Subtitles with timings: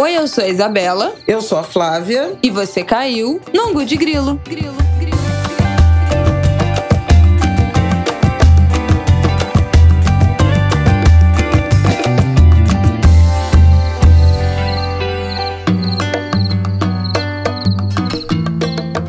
[0.00, 1.12] Oi, eu sou a Isabela.
[1.28, 2.32] Eu sou a Flávia.
[2.42, 4.40] E você caiu no Angu de Grilo.
[4.48, 4.74] Grilo.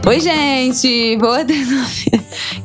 [0.05, 1.15] Oi, gente!
[1.15, 2.11] Boa tarde.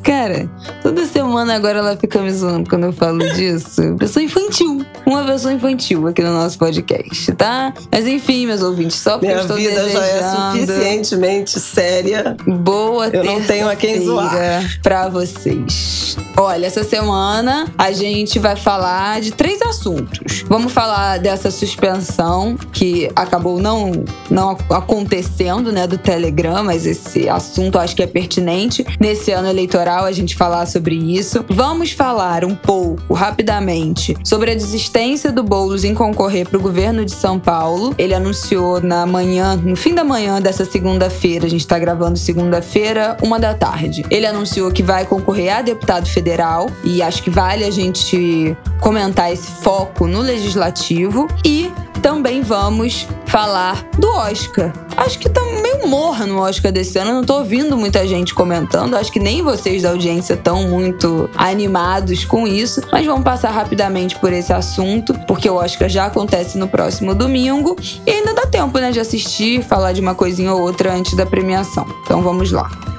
[0.03, 0.51] Cara,
[0.83, 3.95] toda semana agora ela fica me zoando quando eu falo disso.
[3.97, 4.76] Pessoa infantil.
[5.07, 7.73] Uma pessoa infantil aqui no nosso podcast, tá?
[7.93, 10.05] Mas enfim, meus ouvintes, só porque Minha eu estou vida desejando...
[10.05, 12.37] já é suficientemente séria.
[12.45, 14.81] Boa Eu não tenho a quem zoar.
[14.83, 16.17] pra vocês.
[16.37, 20.43] Olha, essa semana a gente vai falar de três assuntos.
[20.49, 23.93] Vamos falar dessa suspensão que acabou não,
[24.29, 29.49] não acontecendo, né, do Telegram, mas esse assunto eu acho que é pertinente nesse ano
[29.49, 31.45] eleitoral a gente falar sobre isso.
[31.49, 34.96] Vamos falar um pouco, rapidamente, sobre a desistência
[35.31, 37.95] do Boulos em concorrer para o governo de São Paulo.
[37.99, 43.15] Ele anunciou na manhã, no fim da manhã dessa segunda-feira, a gente está gravando segunda-feira,
[43.23, 44.07] uma da tarde.
[44.11, 49.31] Ele anunciou que vai concorrer a deputado federal e acho que vale a gente comentar
[49.31, 54.73] esse foco no legislativo e também vamos falar do Oscar.
[54.97, 55.43] Acho que tá
[55.77, 57.11] meio morra no Oscar desse ano.
[57.11, 58.95] Eu não tô ouvindo muita gente comentando.
[58.95, 62.81] Acho que nem vocês da audiência estão muito animados com isso.
[62.91, 67.77] Mas vamos passar rapidamente por esse assunto, porque o Oscar já acontece no próximo domingo.
[68.07, 71.27] E ainda dá tempo, né, de assistir, falar de uma coisinha ou outra antes da
[71.27, 71.87] premiação.
[72.05, 72.96] Então vamos lá.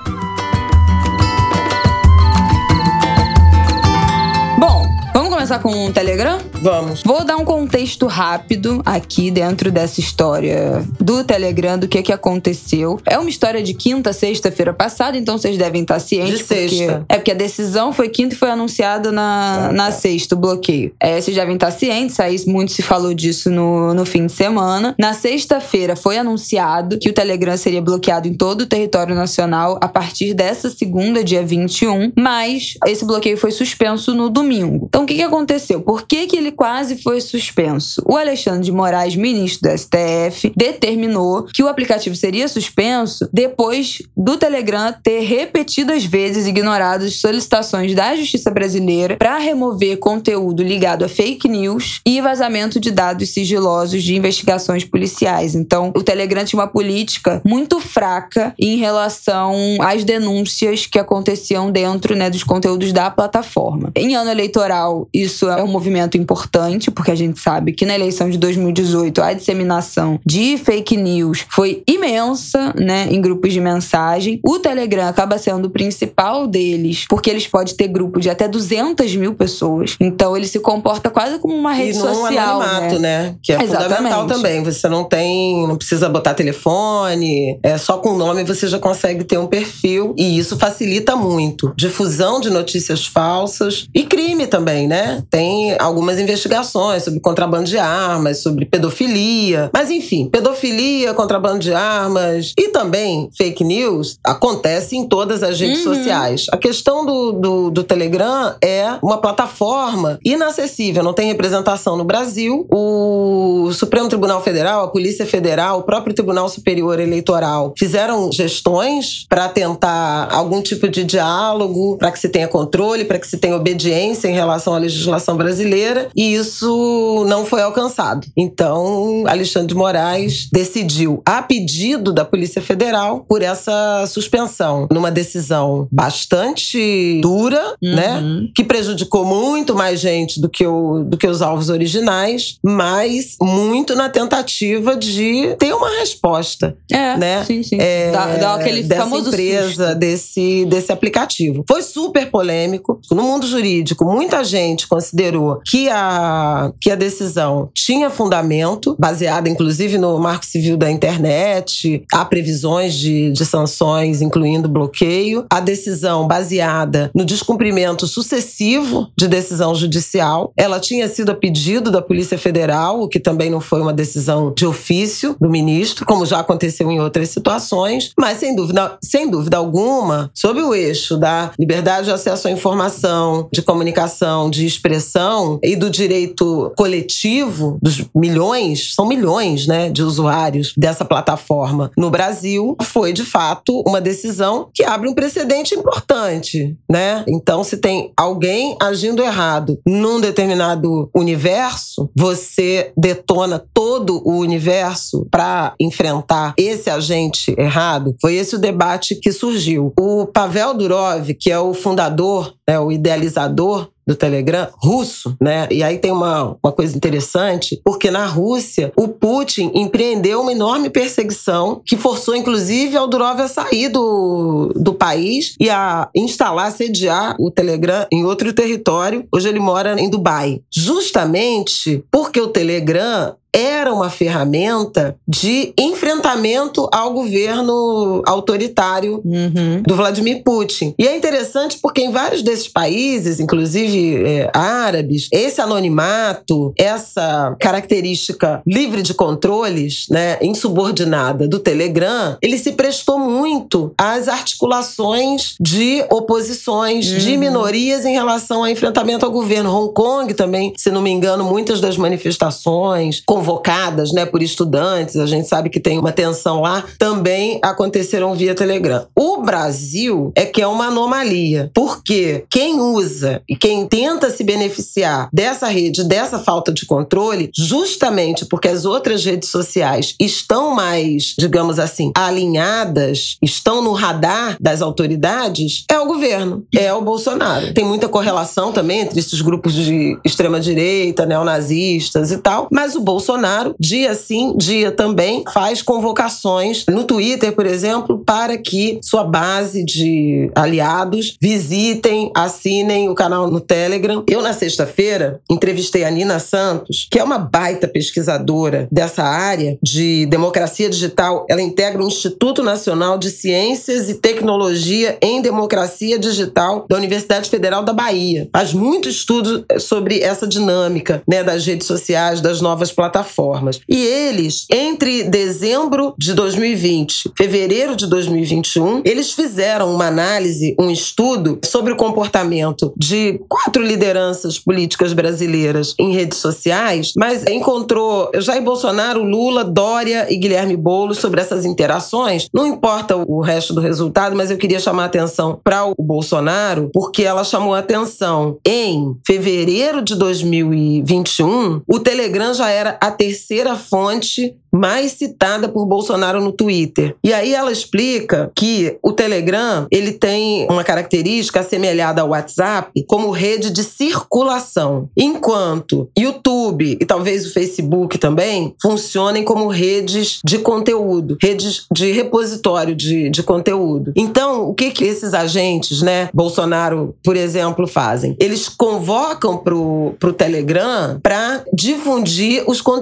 [5.47, 6.39] Começar com o Telegram?
[6.61, 7.03] Vamos.
[7.03, 12.99] Vou dar um contexto rápido aqui dentro dessa história do Telegram, do que que aconteceu.
[13.05, 16.39] É uma história de quinta, sexta-feira passada, então vocês devem estar cientes.
[16.39, 16.85] De sexta.
[16.97, 19.91] Porque, é porque a decisão foi quinta e foi anunciada na, Ah, na tá.
[19.93, 20.91] sexta, o bloqueio.
[20.99, 24.95] É, vocês devem estar cientes, aí muito se falou disso no, no fim de semana.
[24.99, 29.87] Na sexta-feira foi anunciado que o Telegram seria bloqueado em todo o território nacional a
[29.87, 34.87] partir dessa segunda, dia 21, mas esse bloqueio foi suspenso no domingo.
[34.89, 35.36] Então o que, que aconteceu?
[35.81, 38.01] Por que, que ele quase foi suspenso?
[38.05, 44.37] O Alexandre de Moraes, ministro do STF, determinou que o aplicativo seria suspenso depois do
[44.37, 51.47] Telegram ter repetidas vezes ignorado solicitações da Justiça Brasileira para remover conteúdo ligado a fake
[51.47, 55.55] news e vazamento de dados sigilosos de investigações policiais.
[55.55, 62.15] Então, o Telegram tinha uma política muito fraca em relação às denúncias que aconteciam dentro
[62.15, 63.91] né, dos conteúdos da plataforma.
[63.95, 68.29] Em ano eleitoral, isso é um movimento importante, porque a gente sabe que na eleição
[68.29, 74.39] de 2018 a disseminação de fake news foi imensa, né, em grupos de mensagem.
[74.45, 79.15] O Telegram acaba sendo o principal deles, porque eles podem ter grupo de até 200
[79.15, 79.95] mil pessoas.
[79.99, 83.07] Então ele se comporta quase como uma rede e num social, anonimato, né?
[83.07, 83.35] né?
[83.41, 83.95] Que é Exatamente.
[83.95, 84.63] fundamental também.
[84.63, 89.23] Você não tem, não precisa botar telefone, é só com o nome você já consegue
[89.23, 91.73] ter um perfil e isso facilita muito.
[91.75, 95.06] Difusão de notícias falsas e crime também, né?
[95.29, 102.53] Tem algumas investigações sobre contrabando de armas, sobre pedofilia, mas enfim, pedofilia, contrabando de armas
[102.57, 105.93] e também fake news acontece em todas as redes Uhum.
[105.95, 106.45] sociais.
[106.51, 112.65] A questão do, do, do Telegram é uma plataforma inacessível, não tem representação no Brasil.
[112.71, 119.47] O Supremo Tribunal Federal, a Polícia Federal, o próprio Tribunal Superior Eleitoral fizeram gestões para
[119.49, 124.27] tentar algum tipo de diálogo, para que se tenha controle, para que se tenha obediência
[124.27, 124.96] em relação à legislação
[125.35, 128.27] brasileira, e isso não foi alcançado.
[128.35, 135.87] Então, Alexandre de Moraes decidiu, a pedido da Polícia Federal, por essa suspensão, numa decisão
[135.91, 138.17] bastante dura, né?
[138.17, 138.49] Uhum.
[138.55, 143.95] que prejudicou muito mais gente do que, o, do que os alvos originais, mas muito
[143.95, 147.43] na tentativa de ter uma resposta É, né?
[147.45, 147.77] sim, sim.
[147.79, 149.99] é, dá, dá aquele dessa famoso empresa, susto.
[149.99, 151.63] desse, desse aplicativo.
[151.67, 152.99] Foi super polêmico.
[153.11, 159.97] No mundo jurídico, muita gente considerou que a, que a decisão tinha fundamento, baseada inclusive
[159.97, 165.45] no Marco Civil da Internet, há previsões de, de sanções, incluindo bloqueio.
[165.49, 170.51] A decisão baseada no descumprimento sucessivo de decisão judicial.
[170.55, 174.53] Ela tinha sido a pedido da Polícia Federal, o que também não foi uma decisão
[174.55, 179.57] de ofício do ministro, como já aconteceu em outras situações, mas sem dúvida, sem dúvida
[179.57, 185.75] alguma, sob o eixo da liberdade de acesso à informação, de comunicação, de expressão e
[185.75, 193.11] do direito coletivo dos milhões, são milhões, né, de usuários dessa plataforma no Brasil, foi
[193.11, 197.23] de fato uma decisão que abre um precedente importante, né?
[197.27, 205.73] Então, se tem alguém agindo errado num determinado universo, você detona todo o universo para
[205.79, 209.93] enfrentar esse agente errado, foi esse o debate que surgiu.
[209.99, 215.67] O Pavel Durov, que é o fundador, né, o idealizador do Telegram russo, né?
[215.69, 220.89] E aí tem uma, uma coisa interessante, porque na Rússia o Putin empreendeu uma enorme
[220.89, 227.35] perseguição que forçou inclusive ao Durov a sair do, do país e a instalar, sediar
[227.37, 229.27] o Telegram em outro território.
[229.29, 230.61] Hoje ele mora em Dubai.
[230.73, 239.81] Justamente porque o Telegram era uma ferramenta de enfrentamento ao governo autoritário uhum.
[239.81, 240.93] do Vladimir Putin.
[240.99, 248.61] E é interessante porque em vários desses países, inclusive é, árabes, esse anonimato, essa característica
[248.65, 257.11] livre de controles, né, insubordinada do Telegram, ele se prestou muito às articulações de oposições,
[257.11, 257.17] uhum.
[257.17, 259.75] de minorias em relação ao enfrentamento ao governo.
[259.75, 265.25] Hong Kong também, se não me engano, muitas das manifestações, convocadas né, por estudantes, a
[265.25, 269.07] gente sabe que tem uma tensão lá, também aconteceram via Telegram.
[269.15, 275.29] O Brasil é que é uma anomalia, porque quem usa e quem tenta se beneficiar
[275.31, 281.79] dessa rede, dessa falta de controle, justamente porque as outras redes sociais estão mais, digamos
[281.79, 287.73] assim, alinhadas, estão no radar das autoridades, é o governo, é o Bolsonaro.
[287.73, 293.36] Tem muita correlação também entre esses grupos de extrema-direita, neonazistas e tal, mas o Bolsonaro
[293.37, 299.85] Bolsonaro, dia sim, dia também, faz convocações no Twitter, por exemplo, para que sua base
[299.85, 304.23] de aliados visitem, assinem o canal no Telegram.
[304.27, 310.25] Eu, na sexta-feira, entrevistei a Nina Santos, que é uma baita pesquisadora dessa área de
[310.25, 311.45] democracia digital.
[311.47, 317.83] Ela integra o Instituto Nacional de Ciências e Tecnologia em Democracia Digital da Universidade Federal
[317.83, 318.49] da Bahia.
[318.51, 323.79] Faz muito estudo sobre essa dinâmica né, das redes sociais, das novas plataformas plataformas.
[323.87, 331.59] E eles, entre dezembro de 2020 fevereiro de 2021, eles fizeram uma análise, um estudo
[331.63, 339.23] sobre o comportamento de quatro lideranças políticas brasileiras em redes sociais, mas encontrou Jair Bolsonaro,
[339.23, 342.47] Lula, Dória e Guilherme Boulos sobre essas interações.
[342.53, 346.89] Não importa o resto do resultado, mas eu queria chamar a atenção para o Bolsonaro,
[346.93, 353.75] porque ela chamou a atenção em fevereiro de 2021, o Telegram já era a terceira
[353.75, 357.15] fonte mais citada por Bolsonaro no Twitter.
[357.23, 363.31] E aí ela explica que o Telegram, ele tem uma característica assemelhada ao WhatsApp como
[363.31, 371.37] rede de circulação, enquanto YouTube e talvez o Facebook também funcionem como redes de conteúdo,
[371.41, 374.11] redes de repositório de, de conteúdo.
[374.15, 378.35] Então, o que que esses agentes, né, Bolsonaro, por exemplo, fazem?
[378.39, 382.96] Eles convocam pro, pro Telegram para difundir os conteúdos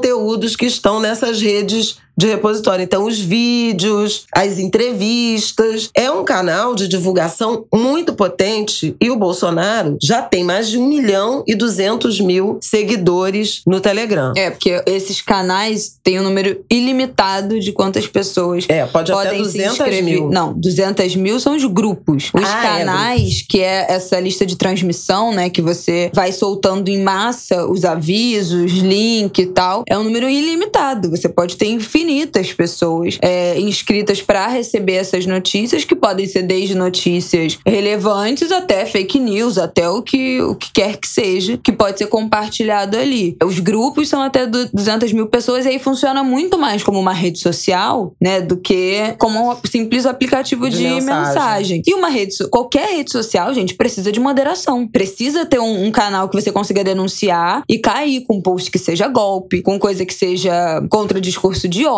[0.55, 2.83] que estão nessas redes de repositório.
[2.83, 5.89] Então, os vídeos, as entrevistas.
[5.95, 10.87] É um canal de divulgação muito potente e o Bolsonaro já tem mais de 1
[10.87, 14.33] milhão e 200 mil seguidores no Telegram.
[14.35, 19.37] É, porque esses canais têm um número ilimitado de quantas pessoas é, pode podem até
[19.37, 20.03] 200 se inscrever.
[20.03, 20.29] mil.
[20.29, 22.29] Não, 200 mil são os grupos.
[22.33, 26.89] Os Ah, é, canais, que é essa lista de transmissão, né, que você vai soltando
[26.89, 31.09] em massa os avisos, link e tal, é um número ilimitado.
[31.09, 31.67] Você pode ter
[32.05, 38.85] infinitas pessoas é, inscritas para receber essas notícias, que podem ser desde notícias relevantes até
[38.85, 43.35] fake news, até o que, o que quer que seja, que pode ser compartilhado ali.
[43.43, 47.13] Os grupos são até du- 200 mil pessoas e aí funciona muito mais como uma
[47.13, 51.25] rede social, né, do que como um simples aplicativo De de, mensagem.
[51.27, 51.81] mensagem.
[51.87, 54.87] E uma rede, qualquer rede social, gente, precisa de moderação.
[54.87, 58.77] Precisa ter um, um canal que você consiga denunciar e cair com um post que
[58.77, 61.94] seja golpe, com coisa que seja contra discurso de ódio,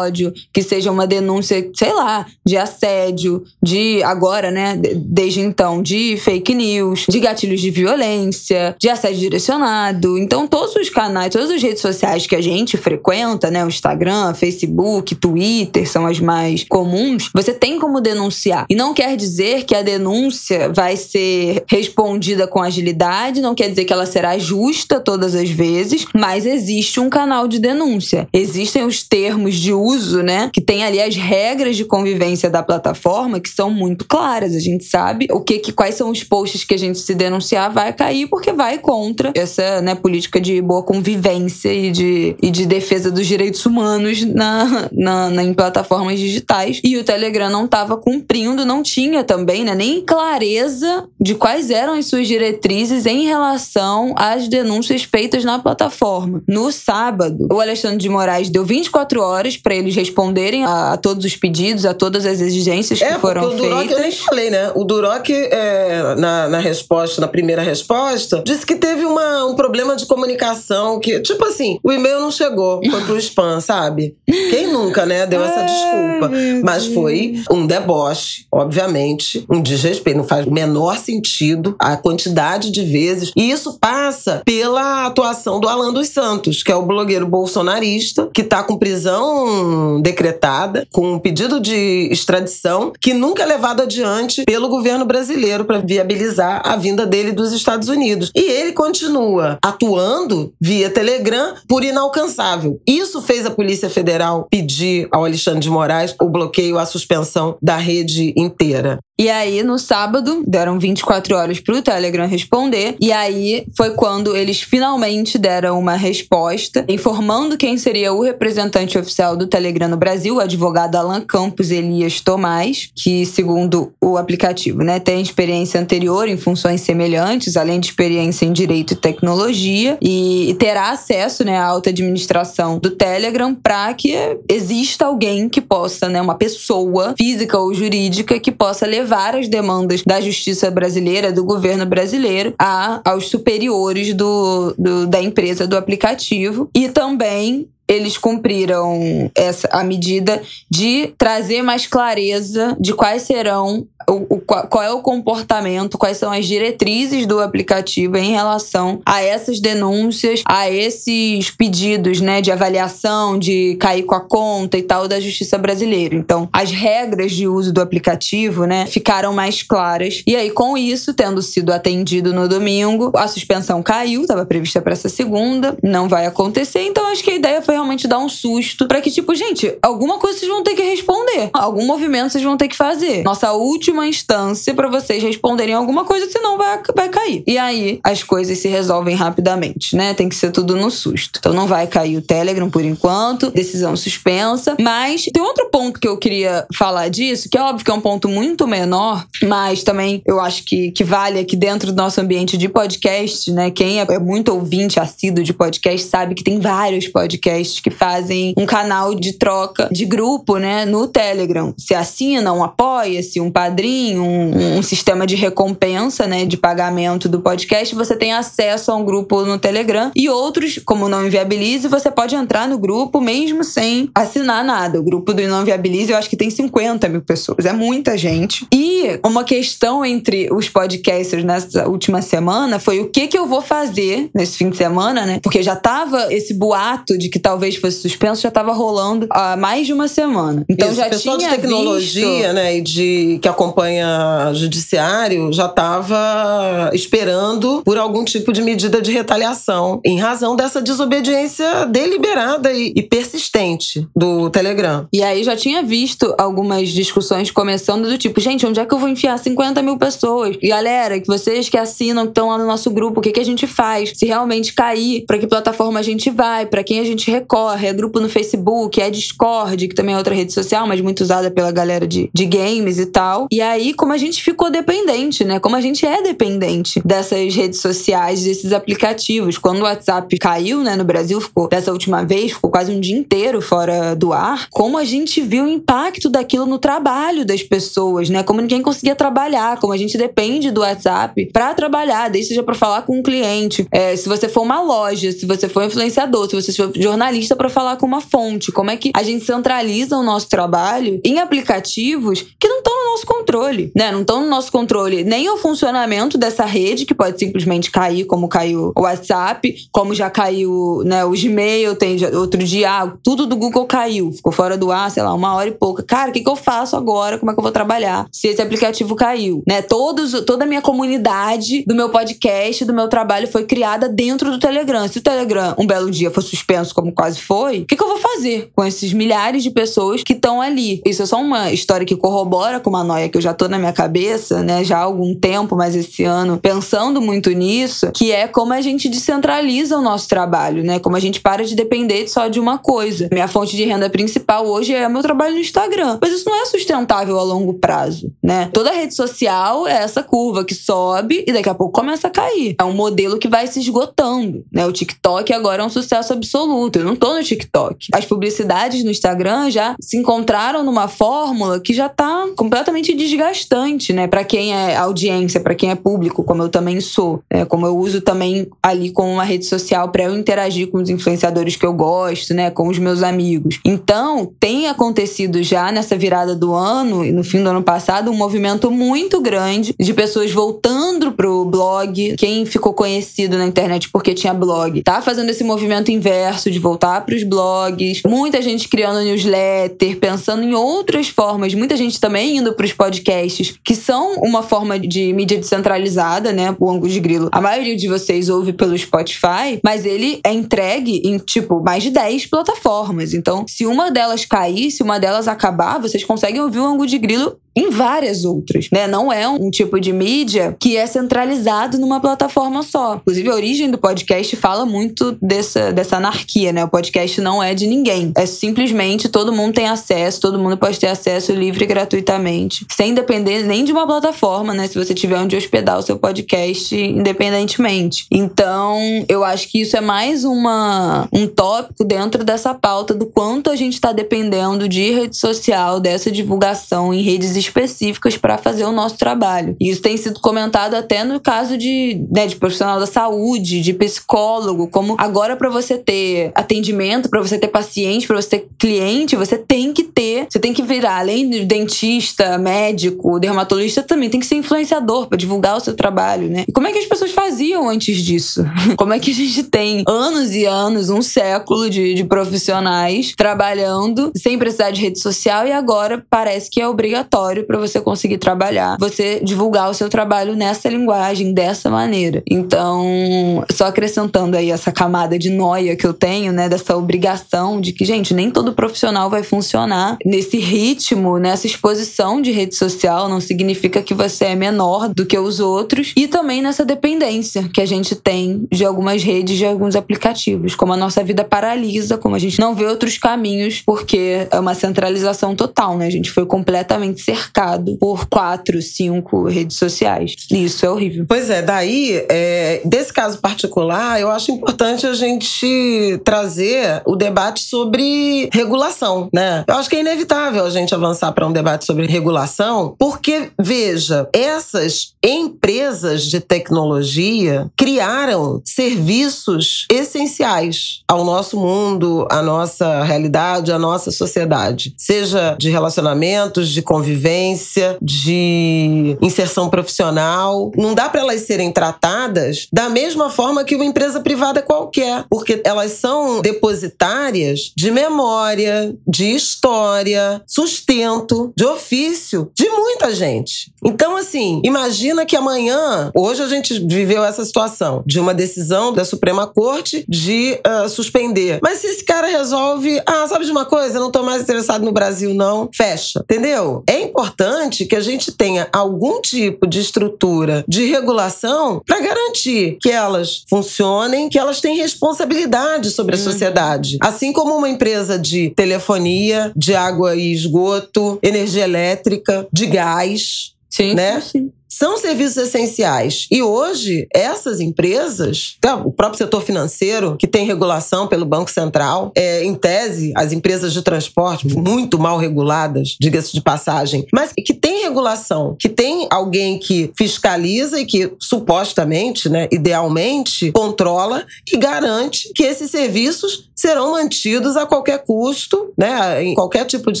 [0.52, 6.16] que seja uma denúncia, sei lá, de assédio, de agora, né, de- desde então, de
[6.16, 10.18] fake news, de gatilhos de violência, de assédio direcionado.
[10.18, 14.34] Então, todos os canais, todas as redes sociais que a gente frequenta, né, o Instagram,
[14.34, 18.66] Facebook, Twitter, são as mais comuns, você tem como denunciar.
[18.68, 23.84] E não quer dizer que a denúncia vai ser respondida com agilidade, não quer dizer
[23.84, 28.28] que ela será justa todas as vezes, mas existe um canal de denúncia.
[28.32, 30.50] Existem os termos de uso, né?
[30.52, 34.54] Que tem ali as regras de convivência da plataforma que são muito claras.
[34.54, 37.72] A gente sabe o que, que quais são os posts que a gente se denunciar
[37.72, 42.66] vai cair porque vai contra essa né, política de boa convivência e de, e de
[42.66, 46.80] defesa dos direitos humanos na, na, na em plataformas digitais.
[46.84, 51.94] E o Telegram não estava cumprindo, não tinha também, né, nem clareza de quais eram
[51.94, 56.42] as suas diretrizes em relação às denúncias feitas na plataforma.
[56.48, 61.24] No sábado, o Alexandre de Moraes deu 24 horas para eles responderem a, a, todos
[61.24, 63.96] os pedidos, a todas as exigências é, que foram o Duroc, feitas.
[63.96, 64.72] Eu nem falei, né?
[64.74, 69.96] O Duroc, é, na, na resposta, na primeira resposta, disse que teve uma, um problema
[69.96, 74.16] de comunicação, que, tipo assim, o e-mail não chegou, foi pro spam, sabe?
[74.26, 76.30] Quem nunca, né, deu essa desculpa?
[76.62, 80.18] Mas foi um deboche, obviamente, um desrespeito.
[80.18, 83.32] Não faz o menor sentido a quantidade de vezes.
[83.36, 88.42] E isso passa pela atuação do Alan dos Santos, que é o blogueiro bolsonarista, que
[88.42, 89.59] tá com prisão
[90.00, 95.78] decretada, com um pedido de extradição, que nunca é levado adiante pelo governo brasileiro para
[95.78, 98.30] viabilizar a vinda dele dos Estados Unidos.
[98.34, 102.80] E ele continua atuando via Telegram por inalcançável.
[102.86, 107.76] Isso fez a Polícia Federal pedir ao Alexandre de Moraes o bloqueio, a suspensão da
[107.76, 108.98] rede inteira.
[109.20, 112.96] E aí, no sábado, deram 24 horas para o Telegram responder.
[112.98, 119.36] E aí foi quando eles finalmente deram uma resposta, informando quem seria o representante oficial
[119.36, 124.98] do Telegram no Brasil, o advogado Alan Campos Elias Tomás, que, segundo o aplicativo, né,
[124.98, 130.92] tem experiência anterior em funções semelhantes, além de experiência em direito e tecnologia, e terá
[130.92, 134.14] acesso né, à alta administração do Telegram para que
[134.48, 140.04] exista alguém que possa, né, uma pessoa física ou jurídica que possa levar várias demandas
[140.04, 146.70] da justiça brasileira, do governo brasileiro, a, aos superiores do, do da empresa do aplicativo.
[146.72, 154.36] E também eles cumpriram essa a medida de trazer mais clareza de quais serão o,
[154.36, 159.60] o, qual é o comportamento, quais são as diretrizes do aplicativo em relação a essas
[159.60, 165.20] denúncias, a esses pedidos né, de avaliação, de cair com a conta e tal da
[165.20, 166.14] justiça brasileira.
[166.14, 170.22] Então, as regras de uso do aplicativo né, ficaram mais claras.
[170.26, 174.92] E aí, com isso, tendo sido atendido no domingo, a suspensão caiu, estava prevista para
[174.92, 176.82] essa segunda, não vai acontecer.
[176.82, 180.18] Então, acho que a ideia foi realmente dar um susto para que, tipo, gente, alguma
[180.18, 183.22] coisa vocês vão ter que responder, algum movimento vocês vão ter que fazer.
[183.24, 187.42] Nossa última última instância para vocês responderem alguma coisa, senão vai, vai cair.
[187.46, 190.14] E aí as coisas se resolvem rapidamente, né?
[190.14, 191.38] Tem que ser tudo no susto.
[191.38, 194.76] Então não vai cair o Telegram por enquanto, decisão suspensa.
[194.80, 198.00] Mas tem outro ponto que eu queria falar disso, que é óbvio que é um
[198.00, 202.56] ponto muito menor, mas também eu acho que, que vale aqui dentro do nosso ambiente
[202.56, 203.70] de podcast, né?
[203.70, 208.54] Quem é, é muito ouvinte assíduo de podcast sabe que tem vários podcasts que fazem
[208.56, 210.84] um canal de troca de grupo, né?
[210.84, 211.74] No Telegram.
[211.76, 217.40] Se assina, um apoia-se, um padrinho um, um, sistema de recompensa, né, de pagamento do
[217.40, 220.10] podcast, você tem acesso a um grupo no Telegram.
[220.16, 224.98] E outros, como Não Inviabilize, você pode entrar no grupo mesmo sem assinar nada.
[225.00, 227.64] O grupo do Não Inviabilize, eu acho que tem 50 mil pessoas.
[227.64, 228.66] É muita gente.
[228.72, 233.60] E uma questão entre os podcasters nessa última semana foi o que, que eu vou
[233.60, 235.40] fazer nesse fim de semana, né?
[235.42, 239.86] Porque já tava esse boato de que talvez fosse suspenso, já tava rolando há mais
[239.86, 240.64] de uma semana.
[240.68, 242.52] Então Isso, já pessoal tinha de tecnologia, visto...
[242.52, 249.00] né, e de que acompanha acompanha judiciário já estava esperando por algum tipo de medida
[249.00, 255.06] de retaliação em razão dessa desobediência deliberada e, e persistente do Telegram.
[255.12, 258.98] E aí já tinha visto algumas discussões começando do tipo, gente, onde é que eu
[258.98, 260.56] vou enfiar 50 mil pessoas?
[260.60, 263.40] E galera, que vocês que assinam, que estão lá no nosso grupo, o que, que
[263.40, 264.12] a gente faz?
[264.14, 266.66] Se realmente cair, para que plataforma a gente vai?
[266.66, 267.49] Para quem a gente recorre?
[267.82, 271.50] É grupo no Facebook, é Discord, que também é outra rede social, mas muito usada
[271.50, 273.48] pela galera de, de games e tal.
[273.50, 275.58] E aí, como a gente ficou dependente, né?
[275.58, 279.58] Como a gente é dependente dessas redes sociais, desses aplicativos.
[279.58, 283.16] Quando o WhatsApp caiu, né, no Brasil, ficou dessa última vez, ficou quase um dia
[283.16, 284.68] inteiro fora do ar.
[284.70, 288.42] Como a gente viu o impacto daquilo no trabalho das pessoas, né?
[288.42, 292.74] Como ninguém conseguia trabalhar, como a gente depende do WhatsApp para trabalhar, desde seja para
[292.74, 296.56] falar com um cliente, é, se você for uma loja, se você for influenciador, se
[296.56, 300.22] você for jornalista para falar com uma fonte, como é que a gente centraliza o
[300.22, 304.12] nosso trabalho em aplicativos que não estão no nosso controle, né?
[304.12, 308.48] Não estão no nosso controle nem o funcionamento dessa rede, que pode simplesmente cair, como
[308.48, 313.56] caiu o WhatsApp, como já caiu né, o Gmail, tem outro dia, ah, tudo do
[313.56, 316.02] Google caiu, ficou fora do ar, sei lá, uma hora e pouca.
[316.02, 317.38] Cara, o que, que eu faço agora?
[317.38, 319.62] Como é que eu vou trabalhar se esse aplicativo caiu?
[319.66, 319.82] Né?
[319.82, 324.58] Todos, toda a minha comunidade do meu podcast, do meu trabalho foi criada dentro do
[324.58, 325.06] Telegram.
[325.08, 328.08] Se o Telegram um belo dia for suspenso, como quase foi, o que, que eu
[328.08, 331.02] vou fazer com esses milhares de pessoas que estão ali?
[331.04, 333.78] Isso é só uma história que corrobora com uma noia que eu já tô na
[333.78, 338.48] minha cabeça, né, já há algum tempo, mas esse ano, pensando muito nisso, que é
[338.48, 340.98] como a gente descentraliza o nosso trabalho, né?
[340.98, 343.28] Como a gente para de depender só de uma coisa.
[343.30, 346.18] Minha fonte de renda principal hoje é meu trabalho no Instagram.
[346.22, 348.70] Mas isso não é sustentável a longo prazo, né?
[348.72, 352.76] Toda rede social é essa curva que sobe e daqui a pouco começa a cair.
[352.80, 354.86] É um modelo que vai se esgotando, né?
[354.86, 356.98] O TikTok agora é um sucesso absoluto.
[356.98, 358.08] Eu não tô no TikTok.
[358.12, 364.28] As publicidades no Instagram já se encontraram numa fórmula que já tá completamente desgastante, né?
[364.28, 367.64] Para quem é audiência, para quem é público, como eu também sou, né?
[367.64, 371.74] como eu uso também ali como uma rede social para eu interagir com os influenciadores
[371.74, 372.70] que eu gosto, né?
[372.70, 373.80] Com os meus amigos.
[373.84, 378.36] Então, tem acontecido já nessa virada do ano e no fim do ano passado um
[378.36, 382.36] movimento muito grande de pessoas voltando pro blog.
[382.36, 386.99] Quem ficou conhecido na internet porque tinha blog, tá fazendo esse movimento inverso de voltar
[387.22, 388.22] pros blogs.
[388.26, 391.74] Muita gente criando newsletter, pensando em outras formas.
[391.74, 396.74] Muita gente também indo pros podcasts, que são uma forma de mídia descentralizada, né?
[396.78, 397.48] O Angus de Grilo.
[397.52, 402.10] A maioria de vocês ouve pelo Spotify, mas ele é entregue em, tipo, mais de
[402.10, 403.34] 10 plataformas.
[403.34, 407.18] Então, se uma delas cair, se uma delas acabar, vocês conseguem ouvir o Angus de
[407.18, 409.06] Grilo em várias outras, né?
[409.06, 413.16] Não é um tipo de mídia que é centralizado numa plataforma só.
[413.16, 416.84] Inclusive, a origem do podcast fala muito dessa, dessa anarquia, né?
[416.84, 418.32] O podcast não é de ninguém.
[418.36, 423.14] É simplesmente todo mundo tem acesso, todo mundo pode ter acesso livre e gratuitamente, sem
[423.14, 424.88] depender nem de uma plataforma, né?
[424.88, 428.26] Se você tiver onde hospedar o seu podcast independentemente.
[428.30, 428.98] Então,
[429.28, 433.76] eu acho que isso é mais uma, um tópico dentro dessa pauta do quanto a
[433.76, 439.16] gente está dependendo de rede social, dessa divulgação em redes específicas para fazer o nosso
[439.16, 439.76] trabalho.
[439.80, 443.92] E isso tem sido comentado até no caso de, né, de profissional da saúde, de
[443.94, 449.36] psicólogo, como agora para você ter atendimento, para você ter paciente, para você ter cliente,
[449.36, 454.40] você tem que ter, você tem que virar além de dentista, médico, dermatologista, também tem
[454.40, 456.64] que ser influenciador para divulgar o seu trabalho, né?
[456.66, 458.64] E como é que as pessoas faziam antes disso?
[458.96, 464.30] Como é que a gente tem anos e anos, um século de, de profissionais trabalhando
[464.36, 468.96] sem precisar de rede social e agora parece que é obrigatório para você conseguir trabalhar,
[468.98, 472.42] você divulgar o seu trabalho nessa linguagem, dessa maneira.
[472.48, 477.92] Então, só acrescentando aí essa camada de noia que eu tenho, né, dessa obrigação de
[477.92, 483.40] que, gente, nem todo profissional vai funcionar nesse ritmo, nessa exposição de rede social, não
[483.40, 487.86] significa que você é menor do que os outros, e também nessa dependência que a
[487.86, 492.38] gente tem de algumas redes, de alguns aplicativos, como a nossa vida paralisa, como a
[492.38, 496.06] gente não vê outros caminhos, porque é uma centralização total, né?
[496.06, 500.34] A gente foi completamente cercado cercado por quatro, cinco redes sociais.
[500.50, 501.24] Isso é horrível.
[501.26, 507.62] Pois é, daí, é, desse caso particular, eu acho importante a gente trazer o debate
[507.62, 509.64] sobre regulação, né?
[509.66, 514.28] Eu acho que é inevitável a gente avançar para um debate sobre regulação, porque, veja,
[514.32, 524.10] essas empresas de tecnologia criaram serviços essenciais ao nosso mundo, à nossa realidade, à nossa
[524.10, 530.72] sociedade, seja de relacionamentos, de convivência vivência, de inserção profissional.
[530.76, 535.62] Não dá para elas serem tratadas da mesma forma que uma empresa privada qualquer, porque
[535.64, 543.72] elas são depositárias de memória, de história, sustento, de ofício de muita gente.
[543.84, 549.04] Então, assim, imagina que amanhã, hoje a gente viveu essa situação de uma decisão da
[549.04, 551.60] Suprema Corte de uh, suspender.
[551.62, 553.98] Mas se esse cara resolve, ah, sabe de uma coisa?
[553.98, 556.20] Eu não tô mais interessado no Brasil, não, fecha.
[556.20, 556.82] Entendeu?
[556.88, 562.78] É importante importante que a gente tenha algum tipo de estrutura de regulação para garantir
[562.80, 566.24] que elas funcionem, que elas têm responsabilidade sobre a uhum.
[566.24, 566.96] sociedade.
[567.00, 573.52] Assim como uma empresa de telefonia, de água e esgoto, energia elétrica, de gás.
[573.68, 574.20] Sim, né?
[574.20, 574.50] sim.
[574.70, 576.28] São serviços essenciais.
[576.30, 582.44] E hoje, essas empresas, o próprio setor financeiro, que tem regulação pelo Banco Central, é,
[582.44, 587.82] em tese, as empresas de transporte, muito mal reguladas, diga-se de passagem, mas que tem
[587.82, 595.42] regulação, que tem alguém que fiscaliza e que supostamente, né, idealmente, controla e garante que
[595.42, 600.00] esses serviços serão mantidos a qualquer custo, né, em qualquer tipo de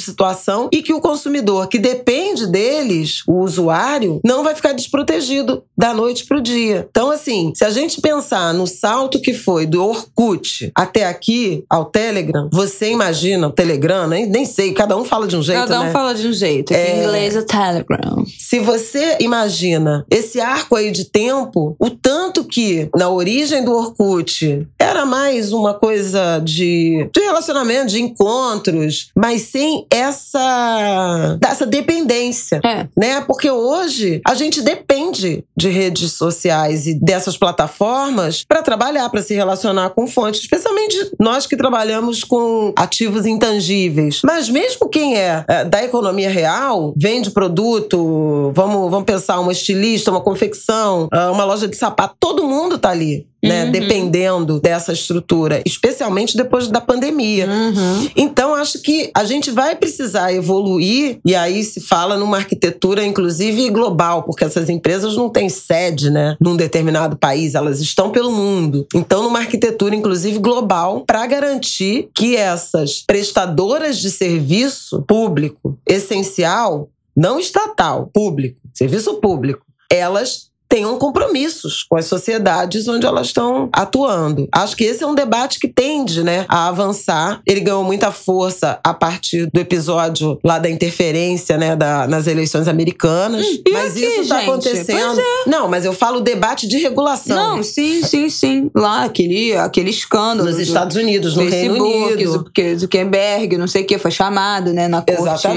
[0.00, 5.92] situação, e que o consumidor que depende deles, o usuário, não vai ficar desprotegido da
[5.94, 6.86] noite para o dia.
[6.90, 11.86] Então, assim, se a gente pensar no salto que foi do Orkut até aqui ao
[11.86, 15.80] Telegram, você imagina o Telegram, nem, nem sei, cada um fala de um jeito, Cada
[15.80, 15.90] um né?
[15.92, 16.72] fala de um jeito.
[16.72, 16.96] É...
[16.96, 18.24] Em inglês é Telegram.
[18.38, 24.66] Se você imagina esse arco aí de tempo, o tanto que na origem do Orkut
[24.78, 32.86] era mais uma coisa de, de relacionamento, de encontros, mas sem essa, essa dependência, É.
[32.96, 33.20] né?
[33.26, 39.34] Porque hoje a gente depende de redes sociais e dessas plataformas para trabalhar, para se
[39.34, 44.22] relacionar com fontes, especialmente nós que trabalhamos com ativos intangíveis.
[44.24, 50.10] Mas mesmo quem é, é, da economia real, vende produto, vamos, vamos pensar uma estilista,
[50.10, 53.26] uma confecção, ah, uma loja de sapato, todo mundo tá ali.
[53.42, 53.70] Né, Uhum.
[53.70, 57.46] dependendo dessa estrutura, especialmente depois da pandemia.
[57.46, 58.10] Uhum.
[58.14, 63.70] Então, acho que a gente vai precisar evoluir, e aí se fala numa arquitetura, inclusive,
[63.70, 68.86] global, porque essas empresas não têm sede, né, num determinado país, elas estão pelo mundo.
[68.94, 77.40] Então, numa arquitetura, inclusive, global, para garantir que essas prestadoras de serviço público essencial, não
[77.40, 84.48] estatal, público, serviço público, elas tenham compromissos com as sociedades onde elas estão atuando.
[84.52, 87.42] Acho que esse é um debate que tende né, a avançar.
[87.44, 92.68] Ele ganhou muita força a partir do episódio lá da interferência né, da, nas eleições
[92.68, 93.44] americanas.
[93.44, 95.20] Hum, mas aqui, isso está acontecendo.
[95.20, 95.48] É.
[95.50, 97.56] Não, mas eu falo debate de regulação.
[97.56, 98.70] Não, sim, sim, sim.
[98.72, 100.44] Lá, aquele, aquele escândalo.
[100.44, 102.30] nos do Estados Unidos, no Reino Facebook, Unido.
[102.32, 105.48] Zuc- Zuckerberg, não sei o que, foi chamado, né, na corte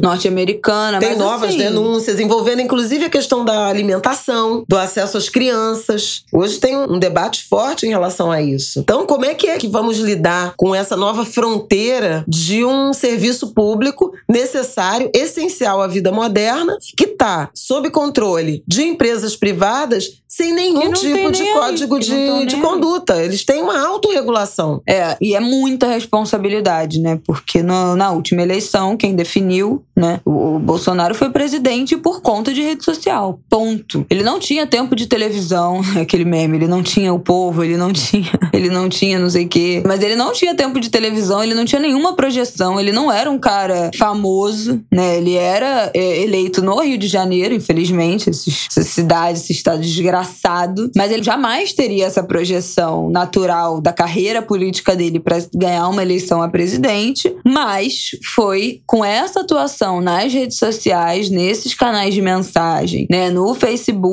[0.00, 1.00] norte-americana.
[1.00, 6.24] Tem mas, novas assim, denúncias envolvendo, inclusive, a questão da alimentação, do acesso às crianças.
[6.32, 8.80] Hoje tem um debate forte em relação a isso.
[8.80, 13.52] Então, como é que é que vamos lidar com essa nova fronteira de um serviço
[13.54, 20.90] público necessário, essencial à vida moderna, que está sob controle de empresas privadas sem nenhum
[20.92, 22.60] tipo de aí, código de, de aí.
[22.60, 23.22] conduta?
[23.22, 24.82] Eles têm uma autorregulação.
[24.88, 27.20] É, e é muita responsabilidade, né?
[27.24, 30.20] Porque no- na última eleição, quem definiu, né?
[30.24, 33.38] O, o Bolsonaro foi presidente por conta de rede social.
[33.48, 34.04] Ponto.
[34.10, 37.92] Ele não tinha tempo de televisão, aquele meme, ele não tinha o povo, ele não
[37.92, 39.82] tinha, ele não tinha não sei o quê.
[39.86, 43.30] Mas ele não tinha tempo de televisão, ele não tinha nenhuma projeção, ele não era
[43.30, 45.16] um cara famoso, né?
[45.18, 50.90] Ele era é, eleito no Rio de Janeiro, infelizmente, esses- essa cidade, esse estado desgraçado.
[50.96, 56.42] Mas ele jamais teria essa projeção natural da carreira política dele para ganhar uma eleição
[56.42, 57.34] a presidente.
[57.44, 63.30] Mas foi com essa atuação nas redes sociais, nesses canais de mensagem, né?
[63.30, 64.04] No Facebook,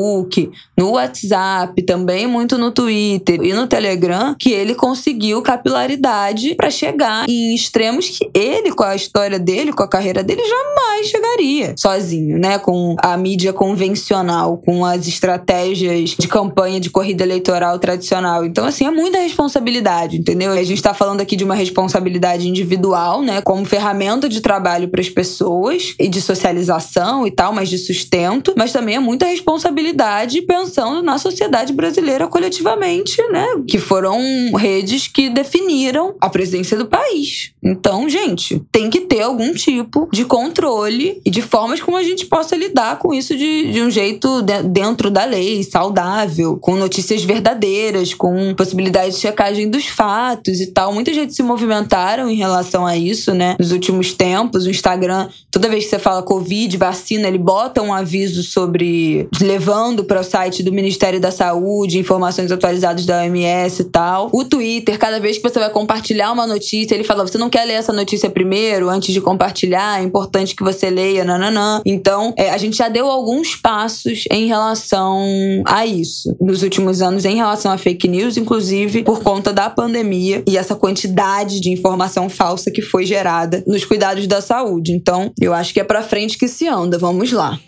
[0.77, 7.27] no WhatsApp, também muito no Twitter e no Telegram, que ele conseguiu capilaridade para chegar
[7.29, 12.37] em extremos que ele, com a história dele, com a carreira dele, jamais chegaria sozinho,
[12.37, 12.57] né?
[12.57, 18.45] Com a mídia convencional, com as estratégias de campanha de corrida eleitoral tradicional.
[18.45, 20.51] Então, assim, é muita responsabilidade, entendeu?
[20.51, 23.41] A gente tá falando aqui de uma responsabilidade individual, né?
[23.41, 28.53] Como ferramenta de trabalho para as pessoas e de socialização e tal, mas de sustento,
[28.57, 30.00] mas também é muita responsabilidade
[30.47, 33.45] pensando na sociedade brasileira coletivamente, né?
[33.67, 34.19] Que foram
[34.55, 37.51] redes que definiram a presidência do país.
[37.63, 42.25] Então, gente, tem que ter algum tipo de controle e de formas como a gente
[42.25, 47.23] possa lidar com isso de, de um jeito de- dentro da lei, saudável, com notícias
[47.23, 50.93] verdadeiras, com possibilidade de checagem dos fatos e tal.
[50.93, 53.55] Muita gente se movimentaram em relação a isso, né?
[53.59, 57.93] Nos últimos tempos, o Instagram, toda vez que você fala Covid, vacina, ele bota um
[57.93, 63.85] aviso sobre levando para o site do Ministério da Saúde, informações atualizadas da OMS e
[63.85, 64.29] tal.
[64.31, 67.65] O Twitter, cada vez que você vai compartilhar uma notícia, ele fala: você não quer
[67.65, 69.99] ler essa notícia primeiro, antes de compartilhar?
[69.99, 71.81] É importante que você leia, nananã.
[71.85, 75.19] Então, é, a gente já deu alguns passos em relação
[75.65, 80.43] a isso nos últimos anos, em relação a fake news, inclusive por conta da pandemia
[80.47, 84.91] e essa quantidade de informação falsa que foi gerada nos cuidados da saúde.
[84.91, 86.97] Então, eu acho que é pra frente que se anda.
[86.97, 87.59] Vamos lá.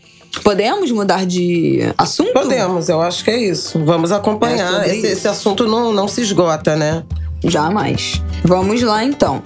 [0.41, 2.33] Podemos mudar de assunto?
[2.33, 3.83] Podemos, eu acho que é isso.
[3.85, 4.71] Vamos É acompanhar.
[4.71, 5.07] sobre esse, isso.
[5.07, 7.03] esse assunto não, não se esgota, né?
[7.43, 8.21] Jamais.
[8.43, 9.41] Vamos lá então.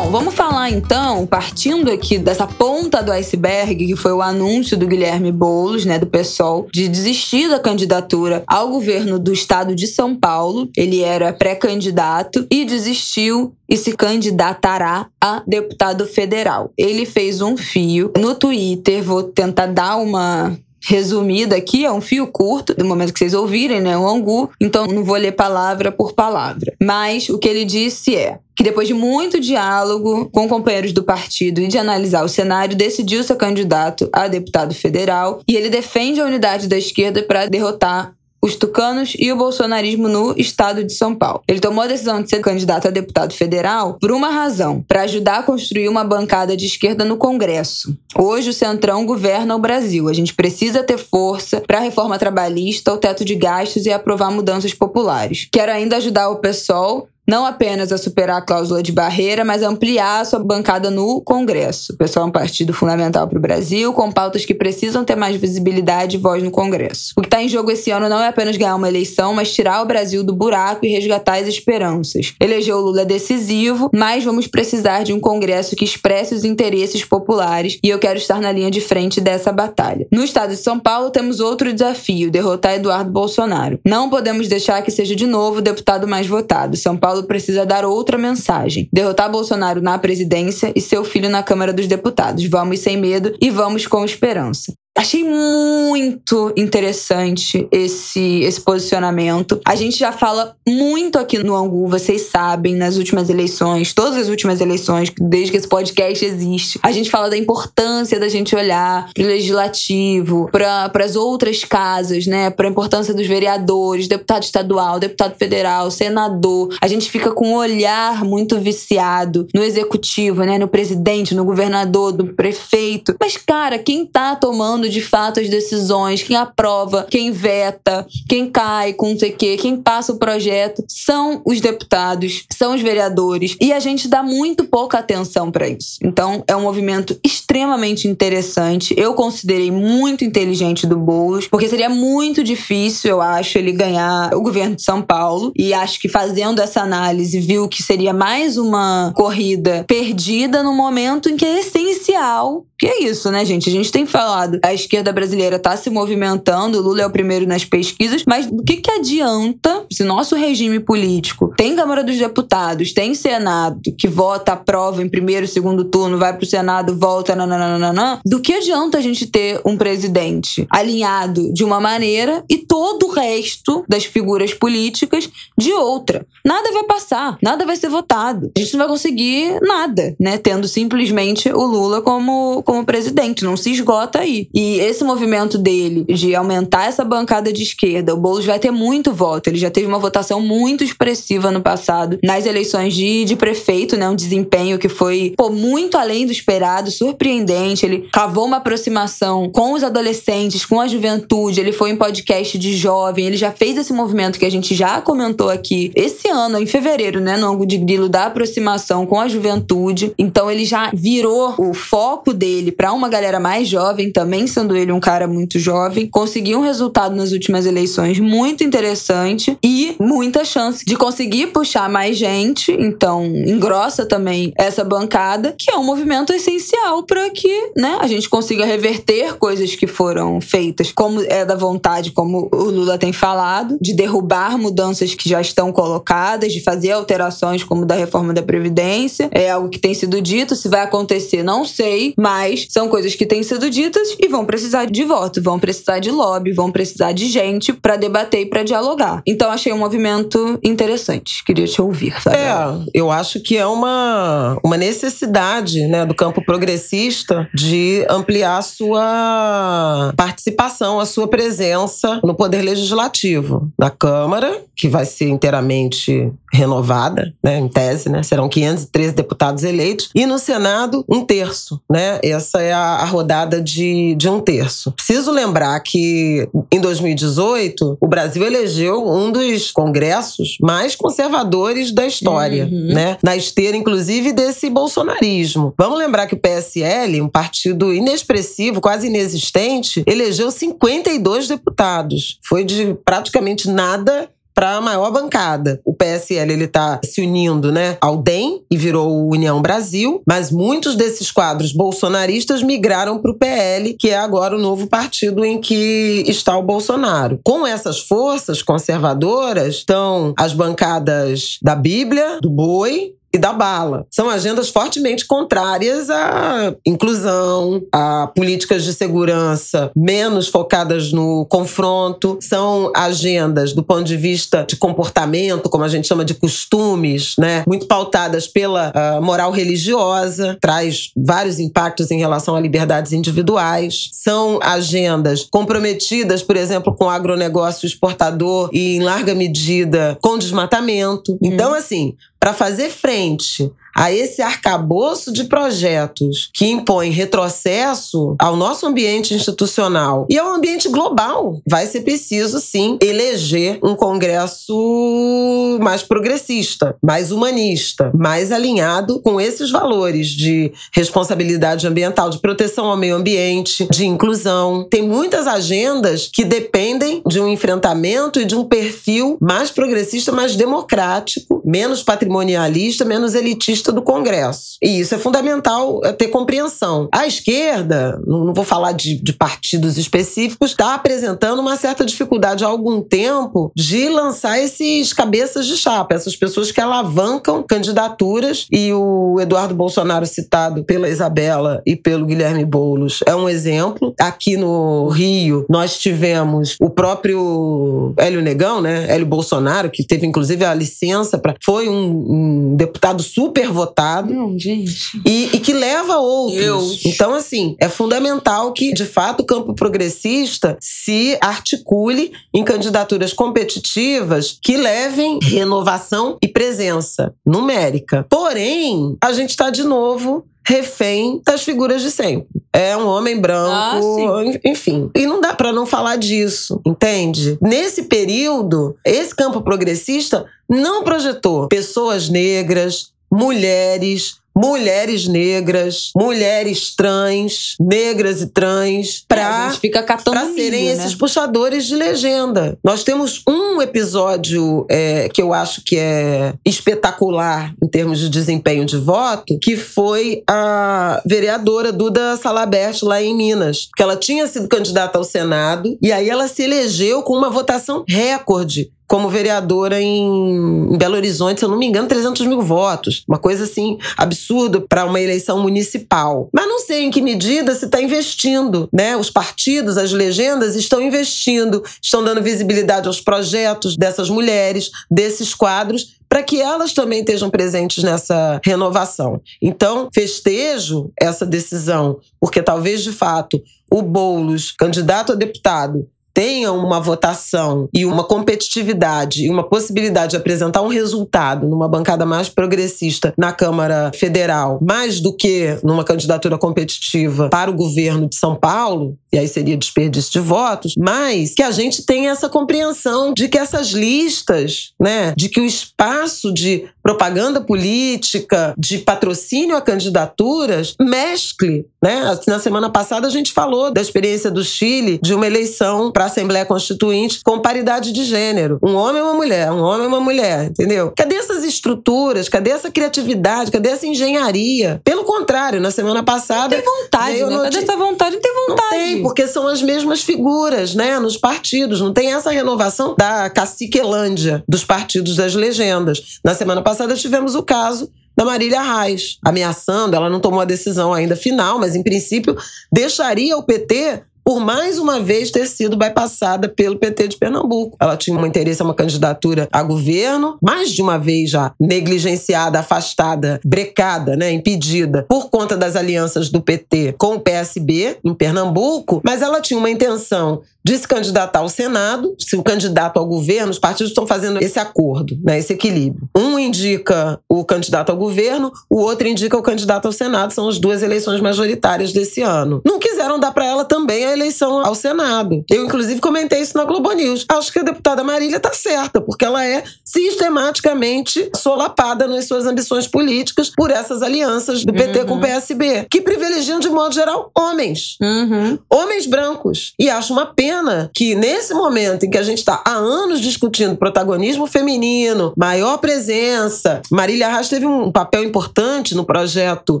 [0.10, 5.30] Vamos falar então, partindo aqui dessa ponta do iceberg, que foi o anúncio do Guilherme
[5.30, 10.68] Boulos, né, do PSOL, de desistir da candidatura ao governo do estado de São Paulo.
[10.76, 16.72] Ele era pré-candidato e desistiu e se candidatará a deputado federal.
[16.76, 22.26] Ele fez um fio no Twitter, vou tentar dar uma resumida aqui, é um fio
[22.26, 23.96] curto, do momento que vocês ouvirem, né?
[23.96, 26.72] Um angu, então não vou ler palavra por palavra.
[26.82, 31.60] Mas o que ele disse é: que depois de muito diálogo com companheiros do partido
[31.60, 36.26] e de analisar o cenário, decidiu ser candidato a deputado federal e ele defende a
[36.26, 41.42] unidade da esquerda para derrotar os tucanos e o bolsonarismo no estado de São Paulo.
[41.46, 45.40] Ele tomou a decisão de ser candidato a deputado federal por uma razão: para ajudar
[45.40, 47.96] a construir uma bancada de esquerda no Congresso.
[48.16, 50.08] Hoje o Centrão governa o Brasil.
[50.08, 54.30] A gente precisa ter força para a reforma trabalhista, o teto de gastos e aprovar
[54.30, 55.48] mudanças populares.
[55.52, 60.20] Quero ainda ajudar o PSOL não apenas a superar a cláusula de barreira, mas ampliar
[60.20, 61.92] a sua bancada no Congresso.
[61.92, 65.36] O pessoal é um partido fundamental para o Brasil, com pautas que precisam ter mais
[65.36, 67.12] visibilidade e voz no Congresso.
[67.16, 69.80] O que está em jogo esse ano não é apenas ganhar uma eleição, mas tirar
[69.80, 72.34] o Brasil do buraco e resgatar as esperanças.
[72.40, 77.04] Eleger o Lula é decisivo, mas vamos precisar de um Congresso que expresse os interesses
[77.04, 80.04] populares e eu quero estar na linha de frente dessa batalha.
[80.10, 83.78] No estado de São Paulo, temos outro desafio: derrotar Eduardo Bolsonaro.
[83.86, 86.76] Não podemos deixar que seja de novo o deputado mais votado.
[86.76, 91.72] São Paulo Precisa dar outra mensagem: derrotar Bolsonaro na presidência e seu filho na Câmara
[91.72, 92.44] dos Deputados.
[92.46, 94.72] Vamos sem medo e vamos com esperança.
[95.00, 99.58] Achei muito interessante esse, esse posicionamento.
[99.66, 104.28] A gente já fala muito aqui no Angu, vocês sabem, nas últimas eleições, todas as
[104.28, 106.78] últimas eleições, desde que esse podcast existe.
[106.82, 112.26] A gente fala da importância da gente olhar para o legislativo, para as outras casas,
[112.26, 112.50] né?
[112.50, 116.76] Para a importância dos vereadores, deputado estadual, deputado federal, senador.
[116.78, 120.58] A gente fica com um olhar muito viciado no executivo, né?
[120.58, 123.16] No presidente, no governador, no prefeito.
[123.18, 128.92] Mas, cara, quem tá tomando de fato as decisões, quem aprova, quem veta, quem cai
[128.92, 133.56] com não sei o quê, quem passa o projeto, são os deputados, são os vereadores.
[133.60, 135.98] E a gente dá muito pouca atenção para isso.
[136.02, 138.94] Então, é um movimento extremamente interessante.
[138.96, 144.40] Eu considerei muito inteligente do Boulos, porque seria muito difícil, eu acho, ele ganhar o
[144.40, 145.52] governo de São Paulo.
[145.56, 151.28] E acho que fazendo essa análise, viu que seria mais uma corrida perdida no momento
[151.28, 152.64] em que é essencial.
[152.78, 153.68] Que é isso, né, gente?
[153.68, 157.64] A gente tem falado a esquerda brasileira está se movimentando, Lula é o primeiro nas
[157.64, 163.14] pesquisas, mas o que, que adianta se nosso regime político tem Câmara dos Deputados, tem
[163.14, 168.52] Senado, que vota, aprova em primeiro, segundo turno, vai pro Senado, volta, nananana, do que
[168.52, 174.04] adianta a gente ter um presidente alinhado de uma maneira e todo o resto das
[174.04, 175.28] figuras políticas
[175.58, 176.26] de outra?
[176.44, 178.50] Nada vai passar, nada vai ser votado.
[178.56, 180.38] A gente não vai conseguir nada, né?
[180.38, 183.44] Tendo simplesmente o Lula como, como presidente.
[183.44, 184.48] Não se esgota aí.
[184.78, 189.48] Esse movimento dele de aumentar essa bancada de esquerda, o Boulos vai ter muito voto.
[189.48, 194.08] Ele já teve uma votação muito expressiva no passado nas eleições de, de prefeito, né?
[194.08, 197.84] Um desempenho que foi pô, muito além do esperado, surpreendente.
[197.84, 201.60] Ele cavou uma aproximação com os adolescentes, com a juventude.
[201.60, 203.26] Ele foi em podcast de jovem.
[203.26, 207.20] Ele já fez esse movimento que a gente já comentou aqui esse ano, em fevereiro,
[207.20, 207.36] né?
[207.36, 210.12] No ângulo de grilo da aproximação com a juventude.
[210.18, 214.92] Então ele já virou o foco dele para uma galera mais jovem também sendo ele
[214.92, 220.84] um cara muito jovem, conseguiu um resultado nas últimas eleições muito interessante e muita chance
[220.84, 222.72] de conseguir puxar mais gente.
[222.72, 228.28] Então, engrossa também essa bancada, que é um movimento essencial para que né, a gente
[228.28, 233.78] consiga reverter coisas que foram feitas, como é da vontade, como o Lula tem falado,
[233.80, 239.28] de derrubar mudanças que já estão colocadas, de fazer alterações como da reforma da Previdência.
[239.30, 243.26] É algo que tem sido dito, se vai acontecer, não sei, mas são coisas que
[243.26, 247.26] têm sido ditas e vão precisar de voto, vão precisar de lobby, vão precisar de
[247.26, 249.22] gente para debater e para dialogar.
[249.26, 251.44] Então achei um movimento interessante.
[251.44, 252.36] Queria te ouvir, sabe?
[252.36, 258.62] É, eu acho que é uma, uma necessidade né, do campo progressista de ampliar a
[258.62, 267.32] sua participação, a sua presença no poder legislativo, na Câmara, que vai ser inteiramente renovada,
[267.42, 271.80] né, em tese, né, serão 513 deputados eleitos, e no Senado, um terço.
[271.90, 272.18] Né?
[272.22, 274.92] Essa é a, a rodada de de, um terço.
[274.92, 282.64] Preciso lembrar que em 2018 o Brasil elegeu um dos congressos mais conservadores da história,
[282.64, 282.94] uhum.
[282.94, 283.16] né?
[283.22, 285.74] Na esteira, inclusive, desse bolsonarismo.
[285.78, 292.38] Vamos lembrar que o PSL, um partido inexpressivo, quase inexistente, elegeu 52 deputados.
[292.42, 295.80] Foi de praticamente nada para a maior bancada.
[295.84, 300.96] O PSL ele está se unindo, né, ao DEM e virou União Brasil, mas muitos
[300.96, 306.24] desses quadros bolsonaristas migraram para o PL, que é agora o novo partido em que
[306.26, 307.40] está o Bolsonaro.
[307.44, 314.06] Com essas forças conservadoras estão as bancadas da Bíblia, do Boi, e da bala.
[314.10, 322.38] São agendas fortemente contrárias à inclusão, a políticas de segurança menos focadas no confronto.
[322.40, 327.62] São agendas do ponto de vista de comportamento, como a gente chama de costumes, né?
[327.66, 334.08] Muito pautadas pela uh, moral religiosa, traz vários impactos em relação a liberdades individuais.
[334.12, 341.38] São agendas comprometidas, por exemplo, com o agronegócio exportador e, em larga medida, com desmatamento.
[341.40, 348.86] Então, assim, para fazer frente a esse arcabouço de projetos que impõe retrocesso ao nosso
[348.86, 356.96] ambiente institucional e ao ambiente global, vai ser preciso, sim, eleger um Congresso mais progressista,
[357.02, 363.86] mais humanista, mais alinhado com esses valores de responsabilidade ambiental, de proteção ao meio ambiente,
[363.90, 364.86] de inclusão.
[364.90, 370.56] Tem muitas agendas que dependem de um enfrentamento e de um perfil mais progressista, mais
[370.56, 374.76] democrático, menos patrimonialista, menos elitista do Congresso.
[374.82, 377.08] E isso é fundamental é ter compreensão.
[377.12, 382.68] A esquerda, não vou falar de, de partidos específicos, está apresentando uma certa dificuldade há
[382.68, 388.66] algum tempo de lançar esses cabeças de chapa, essas pessoas que alavancam candidaturas.
[388.70, 394.14] E o Eduardo Bolsonaro, citado pela Isabela e pelo Guilherme Boulos, é um exemplo.
[394.18, 399.06] Aqui no Rio, nós tivemos o próprio Hélio Negão, né?
[399.08, 401.54] Hélio Bolsonaro, que teve inclusive a licença para.
[401.64, 404.32] Foi um, um deputado super votado.
[404.32, 405.20] Não, gente.
[405.26, 406.60] E, e que leva outros.
[406.60, 407.00] Deus.
[407.04, 414.58] Então, assim, é fundamental que, de fato, o campo progressista se articule em candidaturas competitivas
[414.62, 418.26] que levem renovação e presença numérica.
[418.28, 422.62] Porém, a gente está de novo refém das figuras de sempre.
[422.72, 425.10] É um homem branco, ah, enfim.
[425.16, 427.58] E não dá para não falar disso, entende?
[427.60, 438.42] Nesse período, esse campo progressista não projetou pessoas negras, mulheres, mulheres negras, mulheres trans, negras
[438.42, 440.92] e trans, para é, serem né?
[440.92, 442.78] esses puxadores de legenda.
[442.84, 448.84] Nós temos um episódio é, que eu acho que é espetacular em termos de desempenho
[448.84, 454.68] de voto, que foi a vereadora Duda Salabert lá em Minas, que ela tinha sido
[454.68, 460.96] candidata ao Senado e aí ela se elegeu com uma votação recorde como vereadora em,
[460.96, 463.24] Belo Horizonte, se eu não me engano, 300 mil votos.
[463.26, 466.48] Uma coisa assim absurda para uma eleição municipal.
[466.54, 469.16] Mas não sei em que medida se está investindo, né?
[469.16, 476.14] Os partidos, as legendas estão investindo, estão dando visibilidade aos projetos dessas mulheres, desses quadros,
[476.28, 479.40] para que elas também estejam presentes nessa renovação.
[479.60, 487.00] Então, festejo essa decisão, porque talvez de fato o Boulos, candidato a deputado, tenham uma
[487.00, 493.32] votação e uma competitividade e uma possibilidade de apresentar um resultado numa bancada mais progressista
[493.36, 499.16] na Câmara Federal, mais do que numa candidatura competitiva para o governo de São Paulo,
[499.32, 503.58] e aí seria desperdício de votos, mas que a gente tenha essa compreensão de que
[503.58, 511.84] essas listas, né, de que o espaço de propaganda política, de patrocínio a candidaturas, mescle,
[512.02, 512.38] né?
[512.46, 516.26] Na semana passada a gente falou da experiência do Chile de uma eleição para a
[516.28, 518.78] Assembleia Constituinte com paridade de gênero.
[518.80, 521.12] Um homem e uma mulher, um homem e uma mulher, entendeu?
[521.16, 522.48] Cadê essas estruturas?
[522.48, 523.72] Cadê essa criatividade?
[523.72, 525.00] Cadê essa engenharia?
[525.04, 526.76] Pelo contrário, na semana passada.
[526.76, 527.62] Tem vontade, né?
[527.64, 528.36] Cadê essa vontade?
[528.36, 528.80] Não tem vontade.
[528.82, 531.18] Não tem, porque são as mesmas figuras, né?
[531.18, 532.00] Nos partidos.
[532.00, 536.38] Não tem essa renovação da caciquelândia dos partidos das legendas.
[536.44, 541.12] Na semana passada tivemos o caso da Marília Reis, ameaçando, ela não tomou a decisão
[541.12, 542.56] ainda final, mas em princípio
[542.90, 547.96] deixaria o PT por mais uma vez ter sido bypassada pelo PT de Pernambuco.
[548.00, 553.60] Ela tinha um interesse, uma candidatura a governo, mais de uma vez já negligenciada, afastada,
[553.64, 559.42] brecada, né, impedida por conta das alianças do PT com o PSB em Pernambuco, mas
[559.42, 563.78] ela tinha uma intenção de se candidatar ao Senado, se o candidato ao governo, os
[563.78, 566.28] partidos estão fazendo esse acordo, né, esse equilíbrio.
[566.36, 570.78] Um indica o candidato ao governo, o outro indica o candidato ao Senado, são as
[570.78, 572.80] duas eleições majoritárias desse ano.
[572.84, 575.64] Não quiseram dar para ela também a eleição ao Senado.
[575.70, 577.44] Eu, inclusive, comentei isso na Globo News.
[577.48, 583.06] Acho que a deputada Marília está certa, porque ela é sistematicamente solapada nas suas ambições
[583.06, 585.26] políticas por essas alianças do PT uhum.
[585.26, 588.16] com o PSB, que privilegiam, de modo geral, homens.
[588.20, 588.78] Uhum.
[588.90, 589.92] Homens brancos.
[589.98, 593.40] E acho uma pena pena que nesse momento em que a gente está há anos
[593.40, 600.00] discutindo protagonismo feminino, maior presença, Marília Arras teve um papel importante no projeto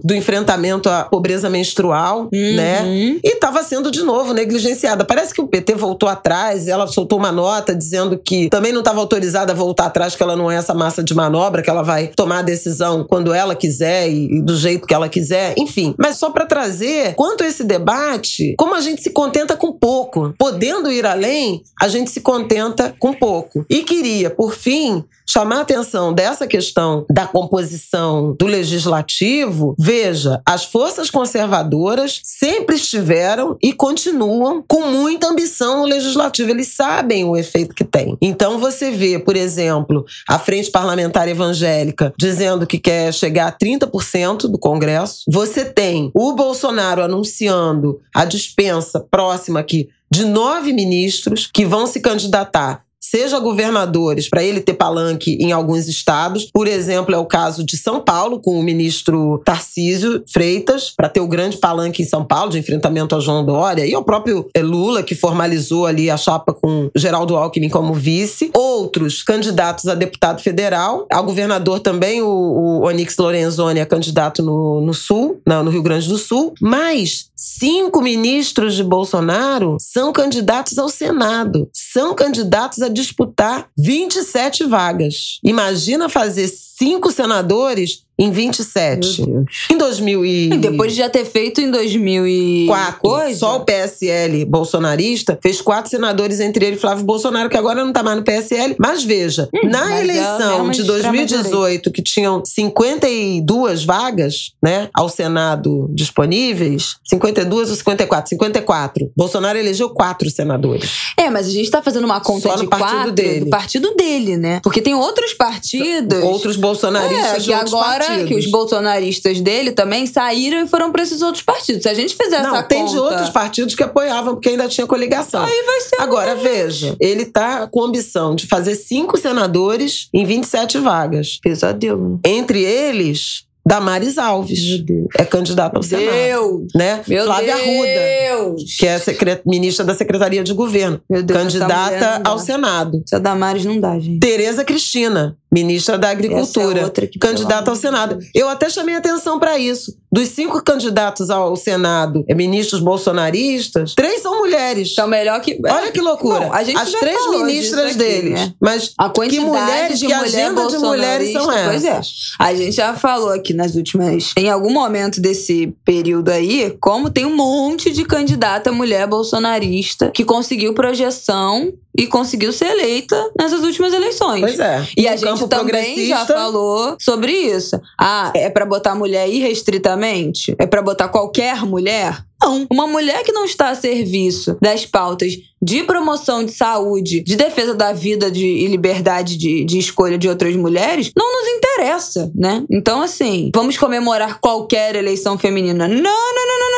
[0.04, 2.54] do enfrentamento à pobreza menstrual, Uhum.
[2.56, 2.84] né?
[3.24, 5.04] E estava sendo de novo negligenciada.
[5.04, 9.00] Parece que o PT voltou atrás, ela soltou uma nota dizendo que também não estava
[9.00, 12.08] autorizada a voltar atrás, que ela não é essa massa de manobra, que ela vai
[12.08, 15.94] tomar a decisão quando ela quiser e, do jeito que ela quiser, enfim.
[15.98, 20.34] Mas só para trazer, quanto a esse debate, como a gente se contenta com pouco.
[20.60, 23.64] Podendo ir além, a gente se contenta com pouco.
[23.70, 29.74] E queria, por fim, chamar a atenção dessa questão da composição do legislativo.
[29.78, 36.50] Veja, as forças conservadoras sempre estiveram e continuam com muita ambição no legislativo.
[36.50, 38.18] Eles sabem o efeito que tem.
[38.20, 44.42] Então você vê, por exemplo, a Frente Parlamentar Evangélica dizendo que quer chegar a 30%
[44.42, 45.22] do Congresso.
[45.26, 52.00] Você tem o Bolsonaro anunciando a dispensa próxima aqui de nove ministros que vão se
[52.00, 56.50] candidatar seja governadores, para ele ter palanque em alguns estados.
[56.52, 61.20] Por exemplo, é o caso de São Paulo, com o ministro Tarcísio Freitas, para ter
[61.20, 64.62] o grande palanque em São Paulo, de enfrentamento a João Dória, e o próprio eh,
[64.62, 68.50] Lula, que formalizou ali a chapa com Geraldo Alckmin como vice.
[68.54, 74.80] Outros candidatos a deputado federal, ao governador também, o, o Onyx Lorenzoni é candidato no,
[74.80, 76.52] no Sul, não, no Rio Grande do Sul.
[76.60, 85.38] Mas cinco ministros de Bolsonaro são candidatos ao Senado, são candidatos a disputar 27 vagas.
[85.44, 89.22] Imagina fazer cinco senadores em 27.
[89.22, 89.66] Meu Deus.
[89.70, 90.52] Em 2000 e...
[90.52, 93.00] E depois de já ter feito em 2000 e quatro.
[93.00, 97.92] coisa, Só o PSL bolsonarista fez quatro senadores, entre ele Flávio Bolsonaro, que agora não
[97.92, 98.76] tá mais no PSL.
[98.78, 101.42] Mas veja, na mas é eleição de extrema-direita.
[101.42, 108.28] 2018, que tinham 52 vagas, né, ao Senado disponíveis, 52 ou 54?
[108.28, 109.10] 54.
[109.16, 110.90] Bolsonaro elegeu quatro senadores.
[111.16, 113.40] É, mas a gente tá fazendo uma conta Só de no partido quatro dele.
[113.40, 114.60] do partido dele, né?
[114.62, 116.22] Porque tem outros partidos.
[116.22, 118.09] Outros bolsonaristas É, que outros agora.
[118.26, 121.82] Que os bolsonaristas dele também saíram e foram pra esses outros partidos.
[121.82, 122.92] Se a gente fizer Não, essa tem conta...
[122.92, 125.42] de outros partidos que apoiavam, porque ainda tinha coligação.
[125.44, 130.78] Aí vai ser Agora, veja, ele tá com ambição de fazer cinco senadores em 27
[130.78, 131.38] vagas.
[131.42, 132.20] pesadelo.
[132.24, 134.80] Entre eles, Damares Alves.
[134.82, 135.06] Deus.
[135.18, 136.10] É candidata ao Senado.
[136.12, 136.62] Deus!
[136.74, 137.02] Né?
[137.06, 138.76] Meu Flávia Arruda, Deus!
[138.78, 141.00] que é secre- ministra da Secretaria de Governo.
[141.08, 143.02] Meu Deus, Candidata ao Senado.
[143.06, 144.18] Essa Damares não dá, gente.
[144.18, 146.80] Tereza Cristina, ministra da Essa Agricultura.
[146.80, 148.16] é outra que, pelo Candidata ao Senado.
[148.16, 148.30] Deus.
[148.34, 149.94] Eu até chamei atenção para isso.
[150.12, 154.90] Dos cinco candidatos ao Senado, é, ministros bolsonaristas, três são mulheres.
[154.92, 155.58] Então, melhor que.
[155.64, 156.40] Olha que loucura.
[156.40, 158.32] Bom, a gente As três ministras aqui, deles.
[158.32, 158.54] né?
[158.60, 161.66] Mas A quantidade que mulheres, de que mulher agenda de mulheres são essas?
[161.66, 162.00] Pois é.
[162.38, 164.32] A gente já falou aqui nas últimas.
[164.36, 170.24] Em algum momento desse período aí, como tem um monte de candidata mulher bolsonarista que
[170.24, 174.40] conseguiu projeção e conseguiu ser eleita nessas últimas eleições.
[174.40, 174.86] Pois é.
[174.96, 177.80] E, a gente também já falou sobre isso.
[177.98, 180.54] Ah, é para botar mulher irrestritamente?
[180.58, 182.24] É para botar qualquer mulher?
[182.42, 182.66] Não.
[182.70, 187.74] Uma mulher que não está a serviço das pautas de promoção de saúde, de defesa
[187.74, 192.64] da vida de, e liberdade de, de escolha de outras mulheres, não nos interessa, né?
[192.70, 195.86] Então, assim, vamos comemorar qualquer eleição feminina.
[195.86, 196.69] Não, não, não, não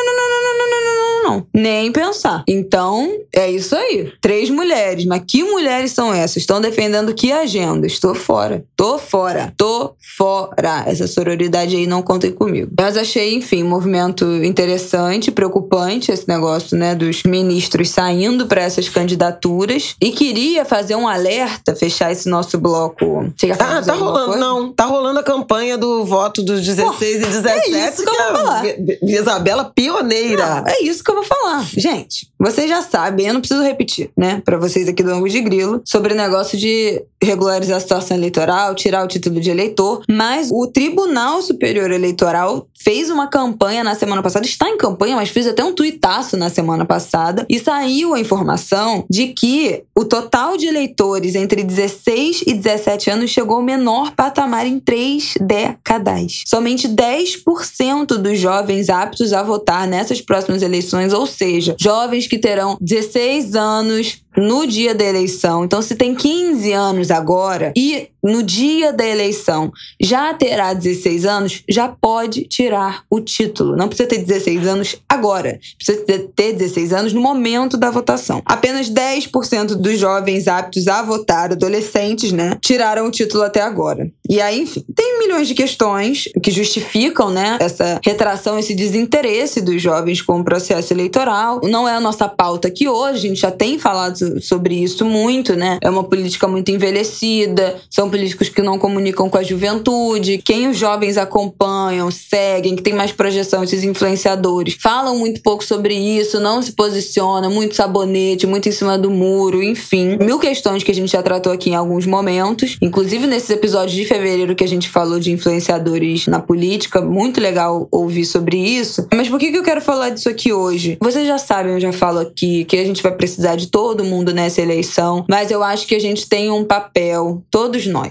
[1.22, 1.46] não.
[1.54, 2.44] Nem pensar.
[2.48, 4.12] Então, é isso aí.
[4.20, 5.04] Três mulheres.
[5.06, 6.38] Mas que mulheres são essas?
[6.38, 7.86] Estão defendendo que agenda?
[7.86, 8.64] Estou fora.
[8.76, 9.52] Tô fora.
[9.56, 10.84] Tô fora.
[10.86, 12.70] Essa sororidade aí não contem comigo.
[12.78, 18.88] Mas achei, enfim, um movimento interessante, preocupante esse negócio, né, dos ministros saindo para essas
[18.88, 19.94] candidaturas.
[20.00, 23.32] E queria fazer um alerta, fechar esse nosso bloco.
[23.38, 24.24] Chega Ah, tá alguma rolando.
[24.26, 24.40] coisa?
[24.40, 27.74] Não, tá rolando a campanha do voto dos 16 e 17.
[27.74, 28.62] é isso que eu vou a falar.
[29.02, 30.46] Isabela pioneira.
[30.62, 31.64] Não, é isso que eu vou falar.
[31.64, 34.42] Gente, vocês já sabem, eu não preciso repetir, né?
[34.44, 38.74] Pra vocês aqui do Ângulo de Grilo, sobre o negócio de regularizar a situação eleitoral,
[38.74, 40.02] tirar o título de eleitor.
[40.08, 45.28] Mas o Tribunal Superior Eleitoral fez uma campanha na semana passada, está em campanha, mas
[45.28, 50.56] fez até um tuitaço na semana passada, e saiu a informação de que o total
[50.56, 56.42] de eleitores entre 16 e 17 anos chegou ao menor patamar em três décadas.
[56.46, 62.76] Somente 10% dos jovens aptos a votar nessas próximas eleições, ou seja, jovens que terão
[62.80, 65.64] 16 anos no dia da eleição.
[65.64, 71.62] Então, se tem 15 anos agora e no dia da eleição já terá 16 anos,
[71.68, 73.76] já pode tirar o título.
[73.76, 75.58] Não precisa ter 16 anos agora.
[75.76, 78.42] Precisa ter- ter 16 anos no momento da votação.
[78.44, 84.10] Apenas 10% dos jovens aptos a votar, adolescentes, né, tiraram o título até agora.
[84.28, 89.80] E aí, enfim, tem milhões de questões que justificam, né, essa retração, esse desinteresse dos
[89.82, 91.60] jovens com o processo eleitoral.
[91.64, 95.54] Não é a nossa pauta aqui hoje, a gente já tem falado sobre isso muito,
[95.54, 95.78] né?
[95.82, 100.76] É uma política muito envelhecida, são políticos que não comunicam com a juventude, quem os
[100.76, 106.60] jovens acompanham, seguem, que tem mais projeção, esses influenciadores, falam muito pouco sobre isso, não
[106.60, 110.18] se posicionam, muito sabonete, muito em cima do muro, enfim.
[110.20, 114.04] Mil questões que a gente já tratou aqui em alguns momentos, inclusive nesses episódios de
[114.04, 119.06] fevereiro que a gente falou de influenciadores na política, muito legal ouvir sobre isso.
[119.14, 120.98] Mas por que, que eu quero falar disso aqui hoje?
[121.00, 124.34] Vocês já sabem, eu já falo aqui, que a gente vai precisar de todo mundo
[124.34, 128.01] nessa eleição, mas eu acho que a gente tem um papel, todos nós,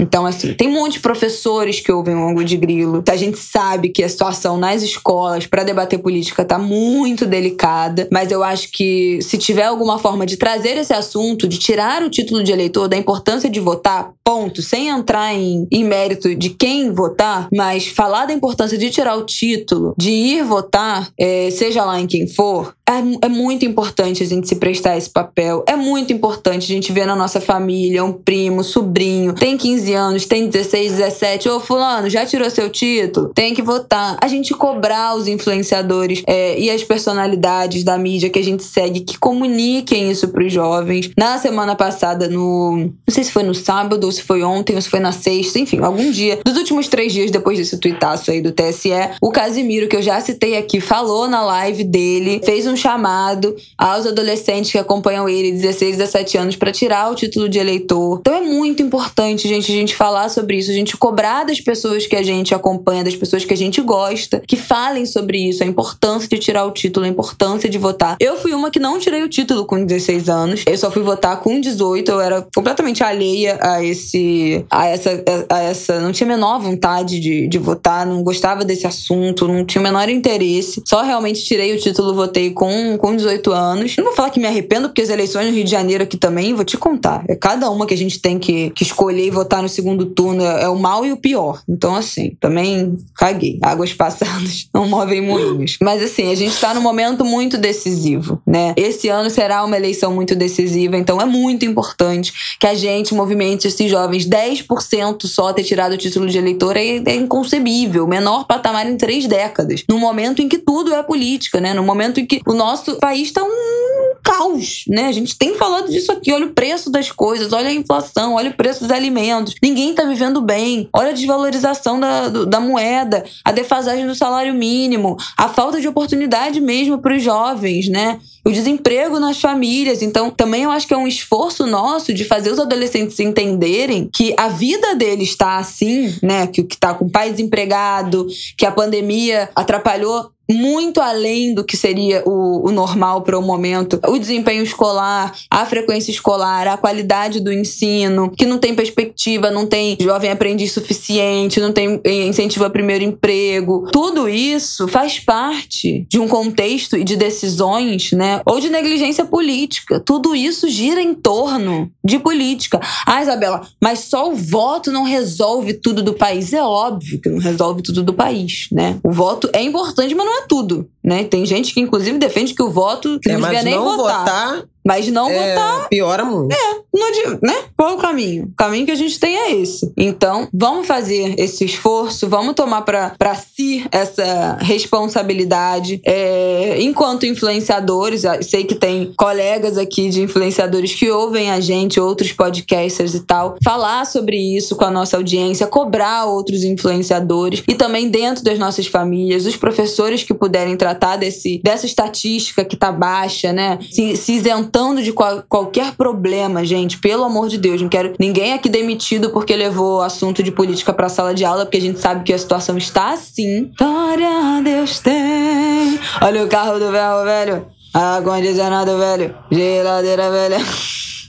[0.00, 3.02] então, assim, tem muitos professores que ouvem o ângulo de grilo.
[3.08, 8.30] A gente sabe que a situação nas escolas para debater política tá muito delicada, mas
[8.30, 12.42] eu acho que se tiver alguma forma de trazer esse assunto, de tirar o título
[12.42, 17.48] de eleitor da importância de votar, ponto, sem entrar em, em mérito de quem votar,
[17.52, 22.06] mas falar da importância de tirar o título, de ir votar, é, seja lá em
[22.06, 25.64] quem for, é, é, muito importante a gente se prestar esse papel.
[25.66, 30.26] É muito importante a gente ver na nossa família um primo, sobrinho, tem 15 anos,
[30.26, 31.48] tem 16, 17.
[31.48, 33.28] Ô, Fulano, já tirou seu título?
[33.34, 34.16] Tem que votar.
[34.20, 39.00] A gente cobrar os influenciadores é, e as personalidades da mídia que a gente segue
[39.00, 41.10] que comuniquem isso pros jovens.
[41.16, 42.76] Na semana passada, no.
[42.76, 45.58] Não sei se foi no sábado, ou se foi ontem, ou se foi na sexta,
[45.58, 46.40] enfim, algum dia.
[46.44, 50.20] Dos últimos três dias depois desse tuitaço aí do TSE, o Casimiro, que eu já
[50.20, 55.96] citei aqui, falou na live dele, fez um chamado aos adolescentes que acompanham ele, 16,
[55.96, 58.18] 17 anos, para tirar o título de eleitor.
[58.20, 62.06] Então é muito importante, gente, a gente falar sobre isso, a gente cobrar das pessoas
[62.06, 65.66] que a gente acompanha, das pessoas que a gente gosta, que falem sobre isso, a
[65.66, 68.16] importância de tirar o título, a importância de votar.
[68.20, 71.40] Eu fui uma que não tirei o título com 16 anos, eu só fui votar
[71.40, 74.64] com 18, eu era completamente alheia a esse.
[74.70, 75.24] a essa.
[75.48, 76.00] a essa.
[76.00, 79.84] não tinha a menor vontade de, de votar, não gostava desse assunto, não tinha o
[79.84, 80.82] menor interesse.
[80.86, 83.96] Só realmente tirei o título, votei com com, com 18 anos.
[83.96, 86.54] Não vou falar que me arrependo, porque as eleições no Rio de Janeiro aqui também,
[86.54, 87.24] vou te contar.
[87.28, 90.44] É cada uma que a gente tem que, que escolher e votar no segundo turno.
[90.44, 91.60] É, é o mal e o pior.
[91.68, 93.58] Então, assim, também caguei.
[93.62, 95.76] Águas passadas não movem moinhos.
[95.82, 98.72] Mas, assim, a gente tá num momento muito decisivo, né?
[98.76, 103.66] Esse ano será uma eleição muito decisiva, então é muito importante que a gente movimente
[103.66, 104.28] esses jovens.
[104.28, 108.06] 10% só ter tirado o título de eleitor é, é inconcebível.
[108.06, 109.84] Menor patamar em três décadas.
[109.88, 111.74] No momento em que tudo é política, né?
[111.74, 115.06] No momento em que o nosso país está um caos, né?
[115.06, 116.32] A gente tem falado disso aqui.
[116.32, 119.54] Olha o preço das coisas, olha a inflação, olha o preço dos alimentos.
[119.62, 120.88] Ninguém está vivendo bem.
[120.92, 126.60] Olha a desvalorização da, da moeda, a defasagem do salário mínimo, a falta de oportunidade
[126.60, 128.18] mesmo para os jovens, né?
[128.44, 130.02] O desemprego nas famílias.
[130.02, 134.34] Então, também eu acho que é um esforço nosso de fazer os adolescentes entenderem que
[134.36, 136.48] a vida deles está assim, né?
[136.48, 138.26] Que o que está com o pai desempregado,
[138.56, 144.00] que a pandemia atrapalhou muito além do que seria o, o normal para o momento.
[144.08, 149.66] O desempenho escolar, a frequência escolar, a qualidade do ensino, que não tem perspectiva, não
[149.66, 153.88] tem jovem aprendiz suficiente, não tem incentivo a primeiro emprego.
[153.92, 158.40] Tudo isso faz parte de um contexto e de decisões, né?
[158.44, 160.00] Ou de negligência política.
[160.00, 162.80] Tudo isso gira em torno de política.
[163.06, 166.52] Ah, Isabela, mas só o voto não resolve tudo do país.
[166.52, 168.98] É óbvio que não resolve tudo do país, né?
[169.04, 171.24] O voto é importante, mas não é tudo, né?
[171.24, 174.18] Tem gente que inclusive defende que o voto que é, não devia nem não votar.
[174.20, 175.88] votar mas não é, votar.
[175.88, 176.52] Piora muito.
[176.52, 177.54] É, não adianta, né?
[177.76, 178.44] Qual é o caminho?
[178.44, 179.92] O caminho que a gente tem é esse.
[179.96, 186.00] Então, vamos fazer esse esforço, vamos tomar para si essa responsabilidade.
[186.04, 192.32] É, enquanto influenciadores, sei que tem colegas aqui de influenciadores que ouvem a gente, outros
[192.32, 198.08] podcasters e tal, falar sobre isso com a nossa audiência, cobrar outros influenciadores e também
[198.08, 203.52] dentro das nossas famílias, os professores que puderem tratar desse, dessa estatística que tá baixa,
[203.52, 203.78] né?
[203.90, 204.32] Se, se
[204.70, 206.98] isentando de qual, qualquer problema, gente.
[206.98, 211.08] Pelo amor de Deus, não quero ninguém aqui demitido porque levou assunto de política pra
[211.08, 213.70] sala de aula, porque a gente sabe que a situação está assim.
[213.76, 215.98] Glória a Deus tem.
[216.22, 217.66] Olha o carro do velho, velho.
[217.92, 219.34] Ar-condicionado velho.
[219.50, 220.58] Geladeira velha.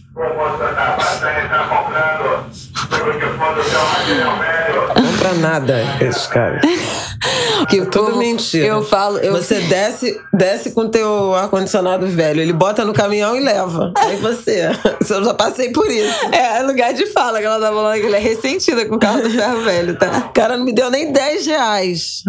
[4.93, 6.61] Compra nada, esses caras.
[7.69, 8.65] Que é tudo mentira.
[8.65, 9.19] Eu falo.
[9.19, 9.33] Eu...
[9.33, 13.93] Você desce, desce com teu ar-condicionado velho, ele bota no caminhão e leva.
[13.97, 14.71] Aí você.
[15.09, 16.25] Eu já passei por isso.
[16.33, 19.21] É, lugar de fala que ela tá falando que ele é ressentida com o carro
[19.21, 20.25] do ferro velho, tá?
[20.29, 22.23] O cara não me deu nem 10 reais.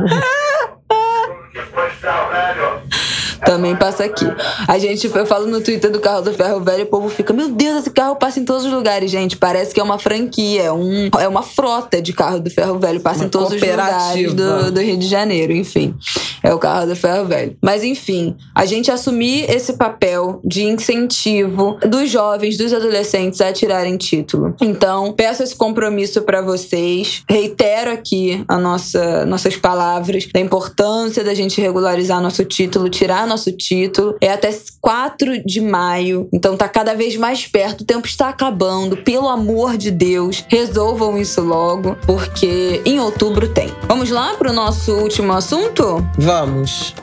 [3.44, 4.26] Também passa aqui.
[4.68, 7.32] A gente, eu falo no Twitter do carro do ferro velho e o povo fica,
[7.32, 9.36] meu Deus, esse carro passa em todos os lugares, gente.
[9.36, 13.00] Parece que é uma franquia, é, um, é uma frota de carro do ferro velho,
[13.00, 15.94] passa Uma em todos os lugares do, do Rio de Janeiro, enfim.
[16.42, 17.56] É o carro do ferro velho.
[17.62, 23.96] Mas enfim, a gente assumir esse papel de incentivo dos jovens, dos adolescentes a tirarem
[23.96, 24.54] título.
[24.60, 27.22] Então, peço esse compromisso para vocês.
[27.28, 33.50] Reitero aqui a nossa, nossas palavras da importância da gente regularizar nosso título, tirar nosso
[33.52, 34.16] título.
[34.20, 37.80] É até 4 de maio, então tá cada vez mais perto.
[37.80, 38.96] O tempo está acabando.
[38.98, 43.68] Pelo amor de Deus, resolvam isso logo, porque em outubro tem.
[43.88, 46.06] Vamos lá pro nosso último assunto?
[46.18, 46.94] Vamos.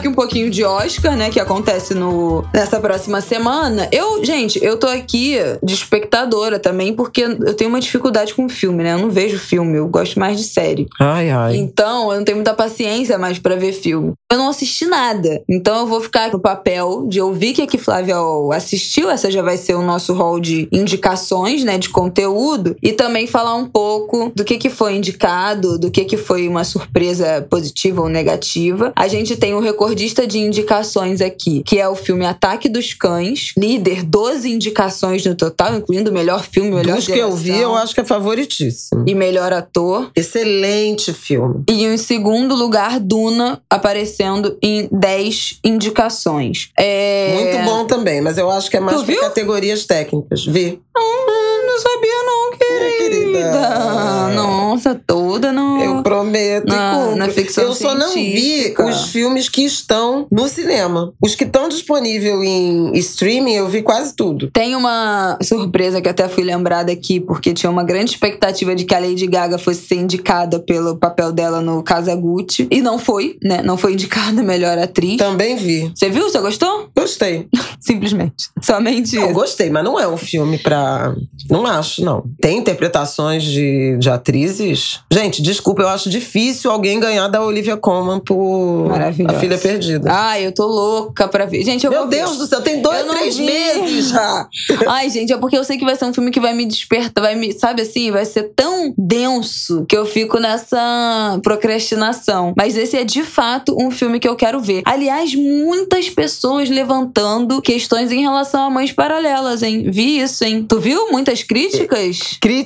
[0.00, 1.30] Aqui um pouquinho de Oscar, né?
[1.30, 3.86] Que acontece no, nessa próxima semana.
[3.92, 8.82] Eu, gente, eu tô aqui de espectadora também, porque eu tenho uma dificuldade com filme,
[8.82, 8.94] né?
[8.94, 10.88] Eu não vejo filme, eu gosto mais de série.
[10.98, 11.56] Ai, ai.
[11.56, 14.14] Então, eu não tenho muita paciência mais pra ver filme.
[14.32, 15.42] Eu não assisti nada.
[15.48, 18.16] Então, eu vou ficar no papel de ouvir que aqui Flávia
[18.54, 19.10] assistiu.
[19.10, 21.76] Essa já vai ser o nosso hall de indicações, né?
[21.76, 22.74] De conteúdo.
[22.82, 26.64] E também falar um pouco do que, que foi indicado, do que, que foi uma
[26.64, 28.92] surpresa positiva ou negativa.
[28.96, 33.52] A gente tem o recordista de indicações aqui, que é o filme Ataque dos Cães.
[33.58, 37.92] Líder, 12 indicações no total, incluindo melhor filme, melhor Dos que eu vi, eu acho
[37.92, 39.04] que é favoritíssimo.
[39.04, 40.12] E melhor ator.
[40.14, 41.64] Excelente filme.
[41.68, 46.70] E em segundo lugar, Duna aparecendo em 10 indicações.
[46.78, 47.34] É...
[47.34, 50.46] Muito bom também, mas eu acho que é mais por categorias técnicas.
[50.46, 50.80] Vi.
[50.96, 52.39] Hum, não sabia não,
[52.80, 53.38] querida.
[53.38, 54.30] querida.
[54.34, 55.80] Nossa, toda no...
[55.82, 61.12] Eu prometo Na- na ficção eu só não vi os filmes que estão no cinema.
[61.22, 64.50] Os que estão disponíveis em streaming, eu vi quase tudo.
[64.50, 68.94] Tem uma surpresa que até fui lembrada aqui, porque tinha uma grande expectativa de que
[68.94, 72.66] a Lady Gaga fosse ser indicada pelo papel dela no Kazaguchi.
[72.70, 73.62] E não foi, né?
[73.62, 75.16] Não foi indicada a melhor atriz.
[75.16, 75.90] Também vi.
[75.94, 76.24] Você viu?
[76.30, 76.88] Você gostou?
[76.96, 77.48] Gostei.
[77.80, 78.48] Simplesmente.
[78.62, 79.34] Somente Não, isso.
[79.34, 81.14] gostei, mas não é um filme pra.
[81.48, 82.24] Não acho, não.
[82.40, 85.00] Tem interpretações de, de atrizes.
[85.12, 88.88] Gente, desculpa, eu acho difícil alguém ganhar da Olivia Colman por.
[89.26, 90.10] A Filha Perdida.
[90.10, 91.64] Ai, eu tô louca pra ver.
[91.64, 92.16] Gente, eu Meu vou ver.
[92.16, 93.46] Deus do céu, tem dois, três vi.
[93.46, 94.48] meses já.
[94.86, 97.20] Ai, gente, é porque eu sei que vai ser um filme que vai me despertar,
[97.20, 102.54] vai me, sabe assim, vai ser tão denso que eu fico nessa procrastinação.
[102.56, 104.82] Mas esse é de fato um filme que eu quero ver.
[104.84, 109.90] Aliás, muitas pessoas levantando questões em relação a mães paralelas, hein?
[109.90, 110.64] Vi isso, hein?
[110.68, 112.38] Tu viu muitas críticas?
[112.40, 112.59] Críticas.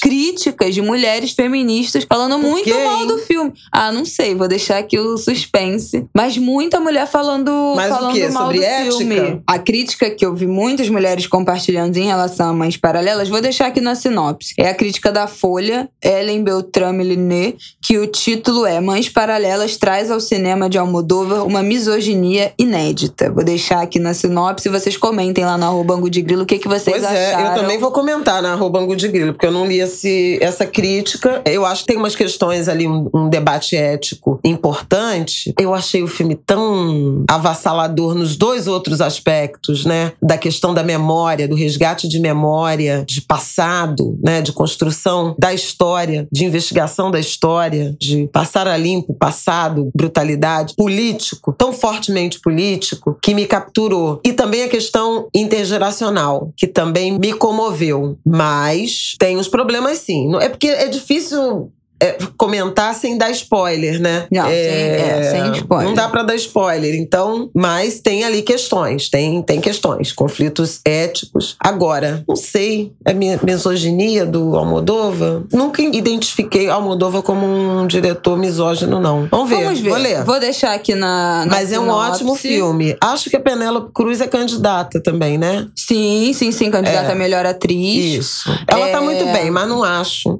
[0.00, 3.06] Críticas de mulheres feministas falando muito quê, mal hein?
[3.06, 3.52] do filme.
[3.72, 6.06] Ah, não sei, vou deixar aqui o suspense.
[6.14, 8.28] Mas muita mulher falando, Mas o falando quê?
[8.28, 8.96] mal Sobre do ética?
[8.98, 9.42] filme.
[9.46, 13.66] A crítica que eu vi muitas mulheres compartilhando em relação a mães paralelas, vou deixar
[13.68, 14.54] aqui na sinopse.
[14.58, 20.10] É a crítica da Folha, Ellen Beltrame Liné, que o título é Mães Paralelas traz
[20.10, 23.30] ao cinema de Almodóvar uma misoginia inédita.
[23.30, 26.68] Vou deixar aqui na sinopse, vocês comentem lá arroba Angu de Grilo o que, que
[26.68, 27.54] vocês Pois é, acharam.
[27.54, 30.66] eu também vou comentar na arroba Angu de Grilo, porque eu não li esse, essa
[30.66, 31.42] crítica.
[31.44, 35.52] Eu acho que tem umas questões ali, um, um debate ético importante.
[35.58, 40.12] Eu achei o filme tão avassalador nos dois outros aspectos, né?
[40.22, 44.40] Da questão da memória, do resgate de memória, de passado, né?
[44.40, 51.52] De construção da história, de investigação da história, de passar a limpo passado, brutalidade, político,
[51.52, 54.20] tão fortemente político, que me capturou.
[54.24, 58.18] E também a questão intergeracional, que também me comoveu.
[58.26, 60.34] Mas tem uns problemas sim.
[60.40, 61.70] É porque é difícil.
[62.00, 64.26] É, comentar sem dar spoiler, né?
[64.30, 65.86] Não, sem- é, sem spoiler.
[65.88, 66.94] Não dá pra dar spoiler.
[66.94, 71.56] Então, mas tem ali questões, tem, tem questões, conflitos éticos.
[71.60, 75.42] Agora, não sei, é minha misoginia do Almodóvar.
[75.52, 79.28] Nunca identifiquei Almodóvar como um diretor misógino, não.
[79.30, 79.88] Vamos ver, Vamos ver.
[79.90, 80.24] vou ler.
[80.24, 81.44] Vou deixar aqui na.
[81.44, 82.96] na Mas é um ótimo filme.
[83.00, 85.66] Acho que a Penélope Cruz é candidata também, né?
[85.76, 87.12] Sim, sim, sim, candidata É.
[87.12, 88.14] a melhor atriz.
[88.20, 88.50] Isso.
[88.66, 89.00] Ela tá É.
[89.00, 90.38] muito bem, mas não acho.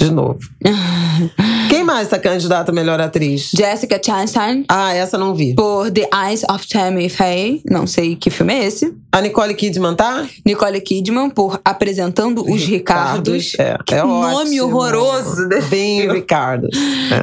[0.00, 0.38] De novo.
[1.68, 3.50] Quem mais tá candidata a melhor atriz?
[3.54, 5.54] Jessica Chastain Ah, essa não vi.
[5.54, 7.60] por The Eyes of Tammy Faye.
[7.68, 8.92] Não sei que filme é esse.
[9.12, 10.26] A Nicole Kidman tá?
[10.44, 13.52] Nicole Kidman por Apresentando os Ricardos.
[13.58, 14.76] É, Que é nome ótimo.
[14.76, 16.70] horroroso desse Bem Ricardos.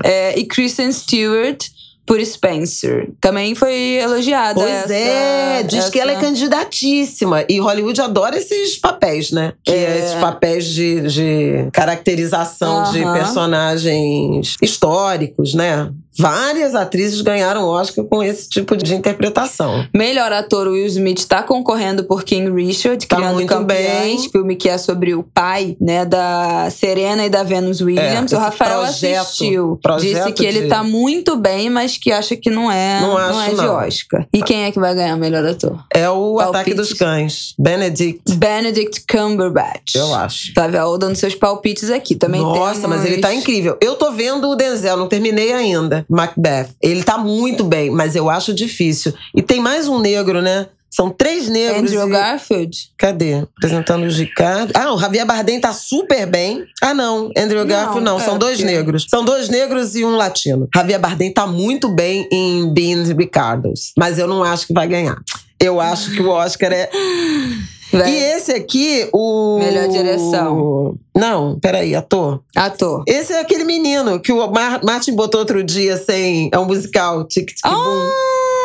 [0.03, 0.09] É.
[0.33, 1.65] É, e Kristen Stewart
[2.07, 3.09] por Spencer.
[3.19, 4.59] Também foi elogiada.
[4.59, 7.43] Pois essa- é, diz que ela é essa- candidatíssima.
[7.49, 9.51] E Hollywood adora esses papéis, né?
[9.63, 9.75] Que é.
[9.75, 9.97] É.
[9.99, 13.13] esses papéis de, de caracterização de Aham.
[13.13, 15.91] personagens históricos, né?
[16.17, 19.85] Várias atrizes ganharam Oscar com esse tipo de interpretação.
[19.95, 24.29] Melhor ator Will Smith está concorrendo por King Richard, Tá Criando muito Campeões, bem.
[24.31, 28.25] filme que é sobre o pai, né, da Serena e da Venus Williams.
[28.25, 29.79] esse o Rafael projeto- assistiu.
[29.81, 33.19] projeto Disse que ele de- tá muito bem, mas que acha que não é, Não
[33.19, 33.75] é acho, de não.
[33.75, 34.27] Oscar.
[34.33, 35.79] E quem é que vai ganhar melhor ator?
[35.93, 36.49] É o Palpites.
[36.49, 37.53] Ataque dos Cães.
[37.59, 39.95] Benedict, Benedict Cumberbatch.
[39.95, 40.53] eu acho.
[40.53, 42.15] Tá dando seus palpites aqui.
[42.15, 42.97] Também Nossa, temos...
[42.97, 43.77] mas ele tá incrível.
[43.81, 46.05] Eu tô vendo o Denzel, não terminei ainda.
[46.09, 46.69] Macbeth.
[46.81, 49.13] Ele tá muito bem, mas eu acho difícil.
[49.35, 50.67] E tem mais um negro, né?
[50.89, 51.91] São três negros.
[51.91, 52.77] Andrew e- Garfield.
[52.97, 53.43] Cadê?
[53.57, 54.71] Apresentando o Ricardo.
[54.73, 56.63] Ah, o Javier Bardem tá super bem.
[56.81, 57.29] Ah, não.
[57.37, 58.17] Andrew Garfield não.
[58.19, 59.05] é, São dois porque- negros.
[59.09, 60.67] São dois negros e um latino.
[60.73, 63.91] Javier Bardem tá muito bem em Beans Ricardos.
[63.97, 65.17] Mas eu não acho que vai ganhar.
[65.59, 66.89] Eu acho que o Oscar é.
[67.93, 69.59] E esse aqui, o.
[69.59, 70.95] Melhor direção.
[71.15, 72.41] Não, peraí, ator.
[72.55, 73.03] Ator.
[73.07, 76.49] Esse é aquele menino que o Mar- Martin botou outro dia sem.
[76.51, 77.71] É um musical, Tic Tic Boom.
[77.73, 78.11] Ah,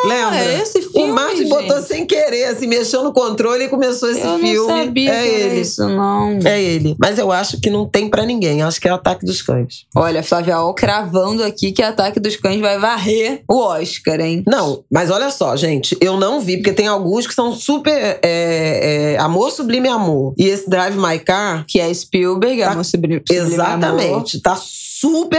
[0.08, 0.38] Lembra?
[0.38, 4.20] é esse filme, O Martin botou sem querer, assim, mexeu no controle e começou esse
[4.20, 4.54] Eu filme.
[4.54, 5.60] não sabia é ele.
[5.60, 6.38] isso, não.
[6.44, 6.96] É ele.
[7.00, 8.62] Mas eu acho que não tem pra ninguém.
[8.62, 9.84] Acho que é o Ataque dos Cães.
[9.94, 14.42] Olha, Flávia Ol cravando aqui que Ataque dos Cães vai varrer o Oscar, hein?
[14.46, 15.96] Não, mas olha só, gente.
[16.00, 17.92] Eu não vi, porque tem alguns que são super.
[18.22, 20.34] é, é, amor sublime amor.
[20.38, 21.64] E esse Drive My Car.
[21.66, 23.52] Que é Spielberg, Tá- Amor Sublime Sublime Amor.
[23.52, 24.40] Exatamente.
[24.40, 24.91] Tá super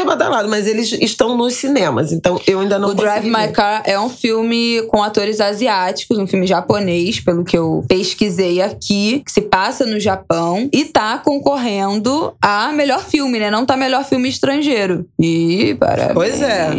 [0.06, 2.12] badalado, mas eles estão nos cinemas.
[2.12, 3.54] Então eu ainda não o Drive consegui My ver.
[3.54, 9.22] Car é um filme com atores asiáticos, um filme japonês, pelo que eu pesquisei aqui,
[9.26, 13.50] que se passa no Japão e tá concorrendo a melhor filme, né?
[13.50, 15.06] Não tá melhor filme estrangeiro.
[15.20, 16.72] E parabéns Pois é.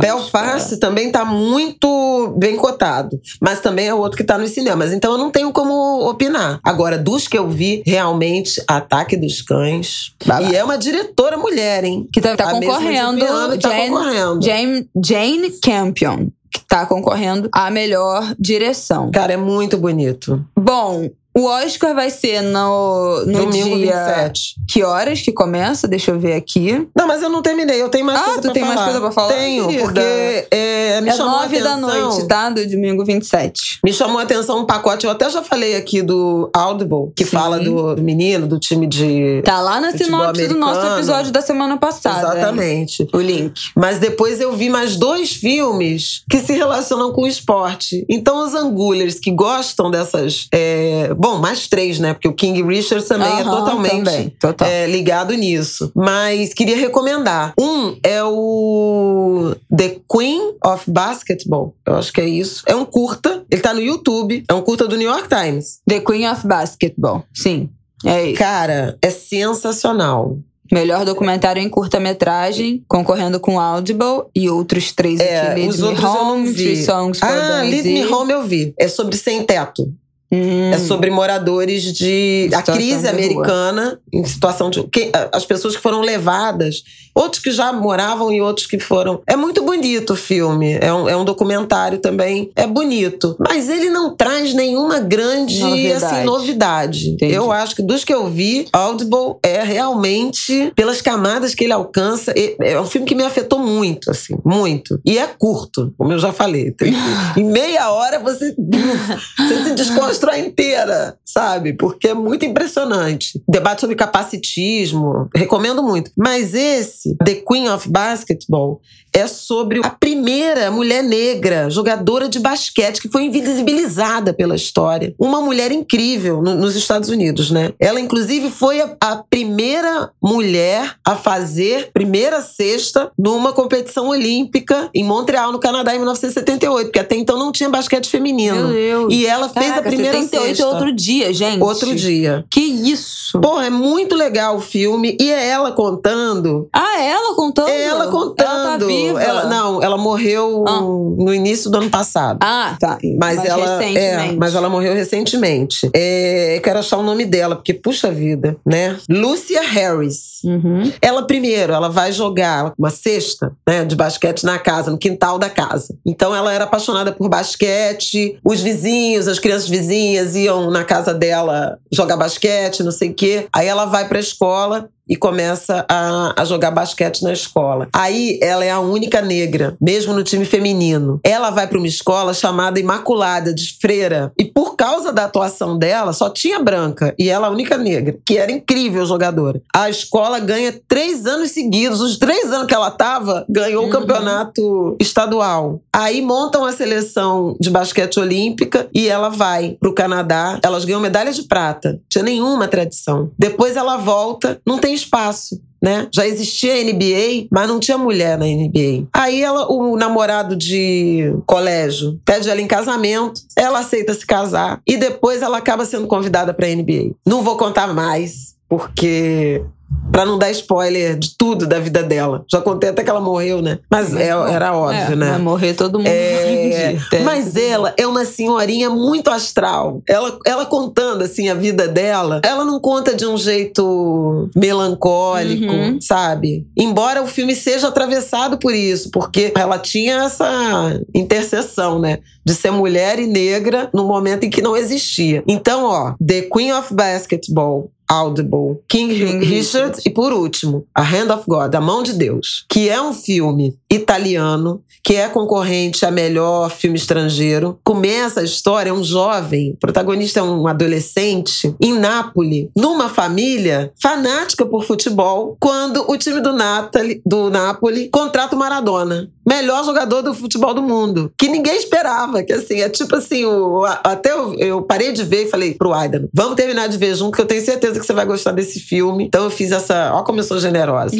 [0.00, 3.20] Belfast também tá muito bem cotado.
[3.40, 4.92] Mas também é outro que tá nos cinemas.
[4.92, 6.60] Então eu não tenho como opinar.
[6.62, 10.14] Agora, dos que eu vi, realmente, Ataque dos Cães.
[10.50, 12.05] E é uma diretora mulher, hein?
[12.12, 13.24] Que tá, tá concorrendo.
[13.58, 14.44] tá Jane, concorrendo.
[14.44, 19.10] Jane, Jane Campion, que tá concorrendo a melhor direção.
[19.10, 20.44] Cara, é muito bonito.
[20.58, 23.92] Bom, o Oscar vai ser no, no Domingo dia.
[24.16, 24.54] 27.
[24.68, 25.86] Que horas que começa?
[25.86, 26.86] Deixa eu ver aqui.
[26.96, 27.80] Não, mas eu não terminei.
[27.80, 28.84] Eu tenho mais Ah, coisa tu pra tem mais falar.
[28.86, 29.32] coisa pra falar?
[29.34, 29.82] Tenho, Querida.
[29.84, 32.50] porque é, me é chamou a nove da atenção- noite, tá?
[32.50, 33.78] Do domingo 27.
[33.84, 35.04] Me chamou a atenção um pacote.
[35.06, 37.30] Eu até já falei aqui do Audible, que Sim.
[37.30, 39.42] fala do menino, do time de.
[39.44, 42.36] Tá lá na sinopse do nosso episódio da semana passada.
[42.38, 43.06] Exatamente.
[43.12, 43.52] O link.
[43.76, 48.04] Mas depois eu vi mais dois filmes que se relacionam com o esporte.
[48.08, 50.48] Então, os angulers que gostam dessas.
[50.52, 52.12] é, Bom, mais três, né?
[52.14, 54.68] Porque o King Richard também é Aham, totalmente também, total.
[54.68, 55.90] é, ligado nisso.
[55.94, 57.52] Mas queria recomendar.
[57.58, 61.74] Um é o The Queen of Basketball.
[61.84, 62.62] Eu acho que é isso.
[62.66, 63.44] É um curta.
[63.50, 64.44] Ele tá no YouTube.
[64.48, 65.80] É um curta do New York Times.
[65.88, 67.24] The Queen of Basketball.
[67.34, 67.70] Sim.
[68.04, 68.38] É isso.
[68.38, 70.38] Cara, é sensacional.
[70.70, 75.54] Melhor documentário em curta-metragem, concorrendo com Audible e outros três É, aqui.
[75.60, 76.84] Lead os Me outros eu não Home, vi.
[76.84, 77.62] Songs for Ah.
[77.62, 78.74] Leave Me Home eu vi.
[78.78, 79.92] É sobre sem teto.
[80.30, 80.72] Hum.
[80.72, 82.50] É sobre moradores de.
[82.54, 84.82] A crise americana, em situação de.
[84.84, 86.82] que- as pessoas que foram levadas,
[87.14, 89.22] outros que já moravam e outros que foram.
[89.26, 90.72] É muito bonito o filme.
[90.80, 92.50] É um, é um documentário também.
[92.56, 93.36] É bonito.
[93.38, 96.04] Mas ele não traz nenhuma grande Novidade.
[96.04, 97.08] assim, novidade.
[97.10, 97.32] Entendi.
[97.34, 102.32] Eu acho que dos que eu vi, Audible é realmente, pelas camadas que ele alcança,
[102.36, 105.00] é, um filme que me afetou muito, assim, muito.
[105.04, 106.74] E é curto, como eu já falei.
[107.36, 108.54] Em meia hora você,
[109.38, 109.74] você se
[110.16, 111.74] desconstrói inteira, sabe?
[111.74, 113.40] Porque é muito impressionante.
[113.48, 116.10] Debate sobre capacitismo, recomendo muito.
[116.16, 118.80] Mas esse, The Queen of Basketball,
[119.16, 125.14] é sobre a primeira mulher negra jogadora de basquete que foi invisibilizada pela história.
[125.18, 127.72] Uma mulher incrível no- nos Estados Unidos, né?
[127.80, 135.02] Ela, inclusive, foi a, a primeira mulher a fazer primeira cesta numa competição olímpica em
[135.04, 138.68] Montreal, no Canadá, em 1978, porque até então não tinha basquete feminino.
[138.68, 139.14] Meu Deus.
[139.14, 140.62] E ela fez Caraca, a primeira 78 cesta.
[140.62, 141.62] é outro dia, gente.
[141.62, 142.44] Outro dia.
[142.50, 143.40] Que isso?
[143.40, 145.16] Porra, é muito legal o filme.
[145.20, 146.68] E é ela contando.
[146.72, 147.68] Ah, ela contando?
[147.68, 148.46] É ela contando.
[148.46, 149.05] Ela tá viva?
[149.18, 150.80] Ela- não, ela morreu Ah.
[150.80, 152.38] no início do ano passado.
[152.42, 152.98] Ah, tá.
[153.18, 154.36] Mas, ela é, recentemente.
[154.36, 155.90] mas ela morreu recentemente.
[155.94, 158.96] É, eu quero achar o nome dela, porque puxa vida, né?
[159.08, 160.40] Lucia Harris.
[160.44, 160.92] Uhum.
[161.00, 165.48] Ela primeiro, ela vai jogar uma cesta, né, de basquete na casa, no quintal da
[165.50, 165.94] casa.
[166.06, 168.38] Então ela era apaixonada por basquete.
[168.44, 173.46] Os vizinhos, as crianças vizinhas iam na casa dela jogar basquete, não sei o quê.
[173.52, 177.88] Aí ela vai pra escola e começa a, a jogar basquete na escola.
[177.92, 181.20] Aí ela é a única negra, mesmo no time feminino.
[181.22, 186.12] Ela vai para uma escola chamada Imaculada de Freira e por causa da atuação dela
[186.12, 189.62] só tinha branca e ela a única negra, que era incrível jogadora.
[189.74, 193.88] A escola ganha três anos seguidos, os três anos que ela tava ganhou uhum.
[193.88, 195.80] o campeonato estadual.
[195.92, 200.58] Aí montam a seleção de basquete olímpica e ela vai pro Canadá.
[200.62, 202.00] Elas ganham medalha de prata.
[202.08, 203.30] Tinha nenhuma tradição.
[203.38, 205.60] Depois ela volta, não tem espaço.
[205.80, 206.08] Né?
[206.12, 209.06] Já existia NBA, mas não tinha mulher na NBA.
[209.12, 214.96] Aí ela, o namorado de colégio pede ela em casamento, ela aceita se casar e
[214.96, 217.14] depois ela acaba sendo convidada para NBA.
[217.24, 219.62] Não vou contar mais, porque
[220.10, 222.44] Pra não dar spoiler de tudo da vida dela.
[222.50, 223.78] Já contei até que ela morreu, né?
[223.90, 225.30] Mas é, era óbvio, é, né?
[225.30, 226.08] Vai morrer todo mundo.
[226.08, 230.02] É, mas ela é uma senhorinha muito astral.
[230.08, 236.00] Ela, ela contando, assim, a vida dela, ela não conta de um jeito melancólico, uhum.
[236.00, 236.66] sabe?
[236.76, 242.20] Embora o filme seja atravessado por isso, porque ela tinha essa interseção, né?
[242.44, 245.42] De ser mulher e negra no momento em que não existia.
[245.46, 251.32] Então, ó, The Queen of Basketball Audible, King, King Richard, e por último, A Hand
[251.32, 256.10] of God, A Mão de Deus, que é um filme italiano que é concorrente a
[256.10, 257.78] melhor filme estrangeiro.
[257.84, 263.92] Começa a história, é um jovem, o protagonista é um adolescente, em Nápoles, numa família
[264.02, 270.22] fanática por futebol, quando o time do, Natali, do Nápoles contrata o Maradona, melhor jogador
[270.22, 274.54] do futebol do mundo, que ninguém esperava, que assim, é tipo assim, o, até eu,
[274.54, 277.46] eu parei de ver e falei pro Aidan, vamos terminar de ver junto, que eu
[277.46, 279.26] tenho certeza que você vai gostar desse filme.
[279.26, 281.16] Então eu fiz essa, ó como eu sou generosa.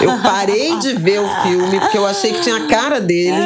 [0.00, 3.36] Eu parei de ver o filme, porque eu achei que tinha a cara dele.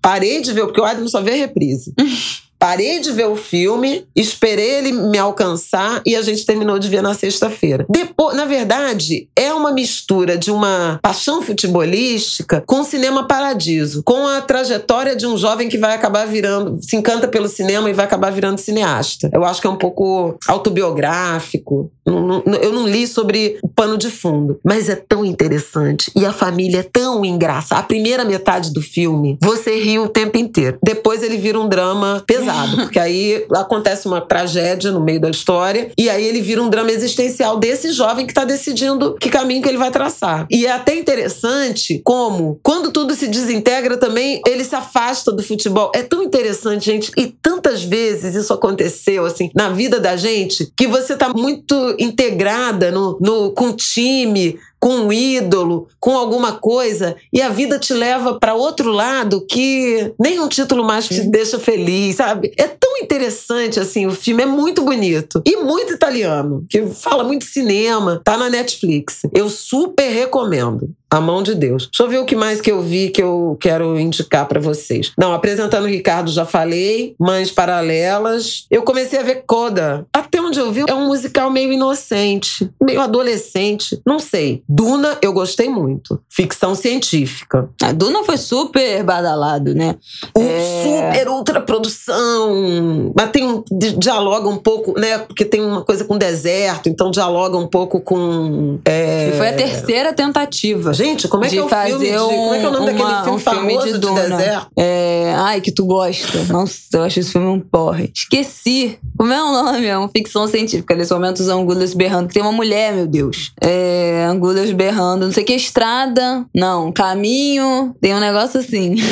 [0.00, 1.94] Parei de ver, porque o Adam só vê reprise.
[2.58, 7.02] Parei de ver o filme, esperei ele me alcançar e a gente terminou de ver
[7.02, 7.84] na sexta-feira.
[7.90, 14.40] Depois, na verdade, é uma mistura de uma paixão futebolística com cinema paradiso, com a
[14.40, 18.30] trajetória de um jovem que vai acabar virando, se encanta pelo cinema e vai acabar
[18.30, 19.28] virando cineasta.
[19.32, 21.90] Eu acho que é um pouco autobiográfico.
[22.06, 26.80] Eu não li sobre o pano de fundo, mas é tão interessante e a família
[26.80, 27.80] é tão engraçada.
[27.80, 30.78] A primeira metade do filme, você ri o tempo inteiro.
[30.82, 35.90] Depois ele vira um drama pesado porque aí acontece uma tragédia no meio da história
[35.98, 39.68] e aí ele vira um drama existencial desse jovem que está decidindo que caminho que
[39.68, 40.46] ele vai traçar.
[40.50, 45.90] E é até interessante como, quando tudo se desintegra também, ele se afasta do futebol.
[45.94, 50.86] É tão interessante, gente, e tantas vezes isso aconteceu, assim, na vida da gente, que
[50.86, 57.16] você tá muito integrada no, no, com o time, com um ídolo, com alguma coisa,
[57.32, 61.58] e a vida te leva para outro lado que nem um título mais te deixa
[61.58, 62.52] feliz, sabe?
[62.54, 67.46] É tão interessante assim, o filme é muito bonito e muito italiano, que fala muito
[67.46, 69.22] cinema, tá na Netflix.
[69.32, 70.90] Eu super recomendo.
[71.14, 71.84] A mão de Deus.
[71.84, 75.12] Deixa eu ver o que mais que eu vi que eu quero indicar para vocês.
[75.16, 78.66] Não, apresentando o Ricardo já falei, Mães Paralelas.
[78.68, 80.04] Eu comecei a ver Coda.
[80.12, 84.64] Até onde eu vi é um musical meio inocente, meio adolescente, não sei.
[84.68, 86.20] Duna eu gostei muito.
[86.28, 87.68] Ficção científica.
[87.80, 89.94] A Duna foi super badalado, né?
[90.36, 90.82] Um é...
[90.82, 93.12] Super ultra produção.
[93.16, 93.62] Mas tem um
[93.96, 95.18] dialoga um pouco, né?
[95.18, 98.80] Porque tem uma coisa com deserto, então dialoga um pouco com.
[98.84, 99.28] É...
[99.28, 100.92] E foi a terceira tentativa.
[100.92, 102.06] Gente, como é que é o filme?
[102.06, 104.22] De, como é que é o nome uma, daquele filme um famoso de, Duna.
[104.22, 104.68] de deserto?
[104.76, 105.34] É...
[105.36, 106.44] Ai, que tu gosta.
[106.44, 108.10] Nossa, eu acho esse filme um porre.
[108.14, 108.98] Esqueci.
[109.16, 109.86] Como é o nome?
[109.86, 110.94] É uma ficção científica.
[110.94, 112.28] Nesse momento, os Angulas berrando.
[112.28, 113.52] Que tem uma mulher, meu Deus.
[113.60, 114.26] É...
[114.28, 118.96] Angulas berrando, não sei que, estrada, não, caminho, tem um negócio assim.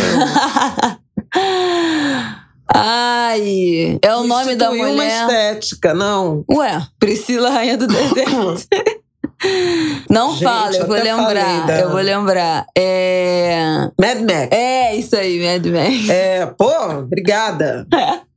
[2.74, 4.92] Ai, é o nome da mulher.
[4.92, 6.44] uma estética, não.
[6.50, 8.66] Ué, Priscila Rainha do Deserto.
[10.08, 11.66] Não Gente, fala, eu vou lembrar.
[11.66, 11.80] Da...
[11.80, 12.66] Eu vou lembrar.
[12.76, 13.88] É.
[14.00, 14.48] Mad Max.
[14.50, 16.08] É, isso aí, Mad Max.
[16.08, 17.86] É, pô, obrigada.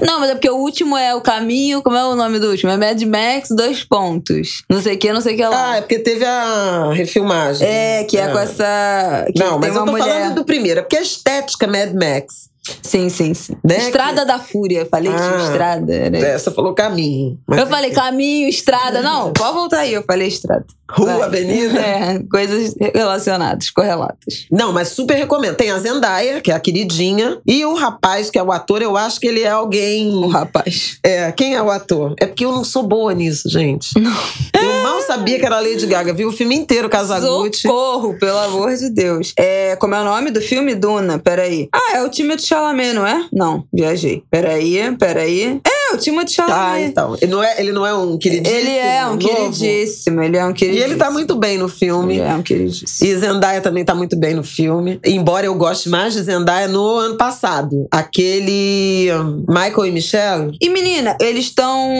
[0.00, 1.82] Não, mas é porque o último é o caminho.
[1.82, 2.72] Como é o nome do último?
[2.72, 4.62] É Mad Max, dois pontos.
[4.68, 5.72] Não sei o que, não sei o que lá.
[5.72, 7.66] Ah, é porque teve a refilmagem.
[7.68, 9.26] É, que é, é com essa.
[9.36, 10.06] não, mas eu tô mulher...
[10.06, 10.80] falando do primeiro.
[10.80, 13.56] É porque a estética Mad Max Sim, sim, sim.
[13.64, 13.78] Né?
[13.78, 14.86] Estrada da Fúria.
[14.86, 16.10] Falei ah, que tinha estrada.
[16.10, 16.20] Né?
[16.20, 17.38] Essa falou caminho.
[17.48, 19.02] Eu falei caminho, estrada.
[19.02, 19.92] Não, pode voltar aí.
[19.94, 20.64] Eu falei estrada.
[20.92, 21.22] Rua, Vai.
[21.22, 21.82] avenida.
[21.92, 24.46] É, coisas relacionadas, correlatas.
[24.50, 25.56] Não, mas super recomendo.
[25.56, 28.96] Tem a Zendaya, que é a queridinha, e o rapaz, que é o ator, eu
[28.96, 30.10] acho que ele é alguém.
[30.14, 30.98] O rapaz.
[31.02, 32.14] É, quem é o ator?
[32.18, 33.98] É porque eu não sou boa nisso, gente.
[33.98, 34.12] Não.
[34.54, 36.12] Eu mal sabia que era Lady Gaga.
[36.12, 37.62] Vi o filme inteiro, Casagutti.
[37.62, 39.32] Socorro, pelo amor de Deus.
[39.36, 40.74] É, como é o nome do filme?
[40.74, 41.68] Duna, peraí.
[41.72, 43.26] Ah, é o time do Chalamet, não é?
[43.32, 44.22] Não, viajei.
[44.30, 45.58] Peraí, peraí.
[45.66, 46.84] É, é o Timothée Ah, Chalamet.
[46.88, 47.16] então.
[47.20, 48.58] Ele não é, ele não é um queridíssimo?
[48.60, 49.18] ele é um novo?
[49.18, 50.90] queridíssimo, ele é um E queridíssimo.
[50.92, 52.14] ele tá muito bem no filme.
[52.18, 53.08] Ele é um queridíssimo.
[53.10, 55.00] E Zendaya também tá muito bem no filme.
[55.04, 57.86] Embora eu goste mais de Zendaya no ano passado.
[57.90, 61.90] Aquele hum, Michael e Michelle, E menina, eles estão.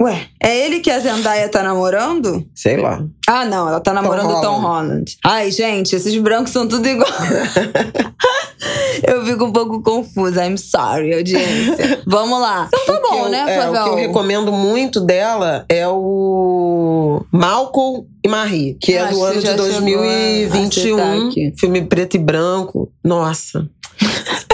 [0.00, 2.44] Ué, é ele que a Zendaya tá namorando?
[2.54, 3.02] sei lá.
[3.26, 5.16] Ah, não, ela tá namorando o Tom Holland.
[5.24, 7.08] Ai, gente, esses brancos são tudo igual.
[9.06, 10.44] eu fico um pouco confusa.
[10.46, 12.02] I'm sorry, audiência.
[12.06, 12.68] Vamos lá.
[12.74, 17.24] Então tá O bom, eu- né, é, O que eu recomendo muito dela é o
[17.30, 20.96] Malcolm e Marie, que é do ano de chegou a 2021.
[20.96, 21.52] acertar aqui.
[21.58, 22.90] Filme preto e branco.
[23.04, 23.68] Nossa.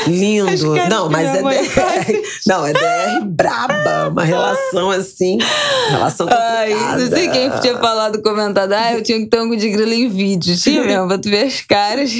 [0.06, 0.74] Lindo.
[0.88, 2.22] Não, mas é DR.
[2.46, 4.08] Não, é DR braba.
[4.10, 5.38] Uma relação assim.
[5.90, 7.02] Relação Ai, complicada.
[7.02, 8.72] não sei quem tinha falado, comentado.
[8.72, 10.56] Ah, eu tinha que ter um de grilo em vídeo.
[10.56, 12.10] Tinha mesmo, pra tu ver as caras.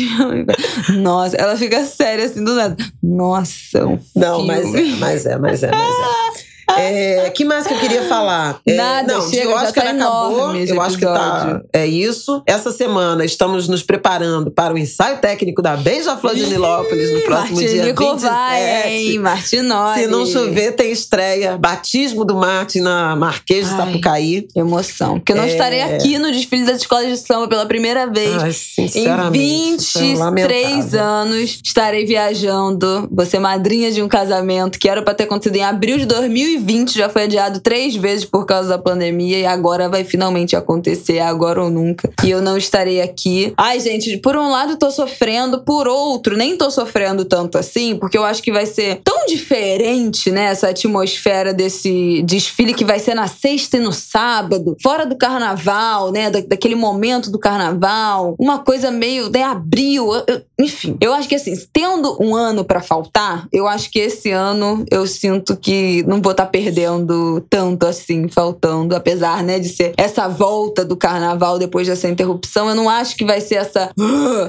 [0.98, 2.76] Nossa, ela fica séria assim do nada.
[3.02, 6.47] Nossa, um Não, mas é, mas é, mas é, mas é.
[6.76, 8.60] É, que mais que eu queria falar?
[8.66, 10.54] É, Nada, não, chega, de já Oscar tá acabou.
[10.56, 11.60] Eu acho que tá.
[11.72, 12.42] É isso.
[12.46, 17.58] Essa semana estamos nos preparando para o ensaio técnico da Beija-Flor de Nilópolis no próximo
[17.58, 18.30] dia Martinico 27.
[18.32, 19.18] vai, hein?
[19.18, 20.00] Martinoli.
[20.00, 21.56] Se não chover, tem estreia.
[21.56, 23.86] Batismo do Martin na Marquês de Ai.
[23.86, 24.48] Sapucaí.
[24.54, 25.14] Emoção.
[25.18, 25.48] Porque eu não É.
[25.48, 28.42] estarei aqui no desfile das escolas de samba pela primeira vez.
[28.42, 29.38] Ai, Em sinceramente.
[29.38, 31.02] é 23 lamentável.
[31.02, 33.08] anos, estarei viajando.
[33.28, 36.57] Ser madrinha de um casamento que era pra ter acontecido em abril de 2020.
[36.94, 39.38] Já foi adiado três vezes por causa da pandemia.
[39.38, 42.11] E agora vai finalmente acontecer, agora ou nunca.
[42.24, 43.52] E eu não estarei aqui.
[43.56, 48.16] Ai, gente, por um lado tô sofrendo, por outro, nem tô sofrendo tanto assim, porque
[48.18, 50.44] eu acho que vai ser tão diferente, né?
[50.44, 56.11] Essa atmosfera desse desfile que vai ser na sexta e no sábado, fora do carnaval,
[56.12, 56.30] né?
[56.30, 58.34] Da- daquele momento do carnaval.
[58.38, 59.28] Uma coisa meio.
[59.30, 60.12] Né, abril.
[60.14, 63.98] eu- eu- enfim, eu acho que assim, tendo um ano pra faltar, eu acho que
[63.98, 68.94] esse ano eu sinto que não vou estar perdendo tanto assim, faltando.
[68.94, 73.24] Apesar, né, de ser essa volta do carnaval depois dessa interrupção, eu não acho que
[73.24, 73.90] vai ser essa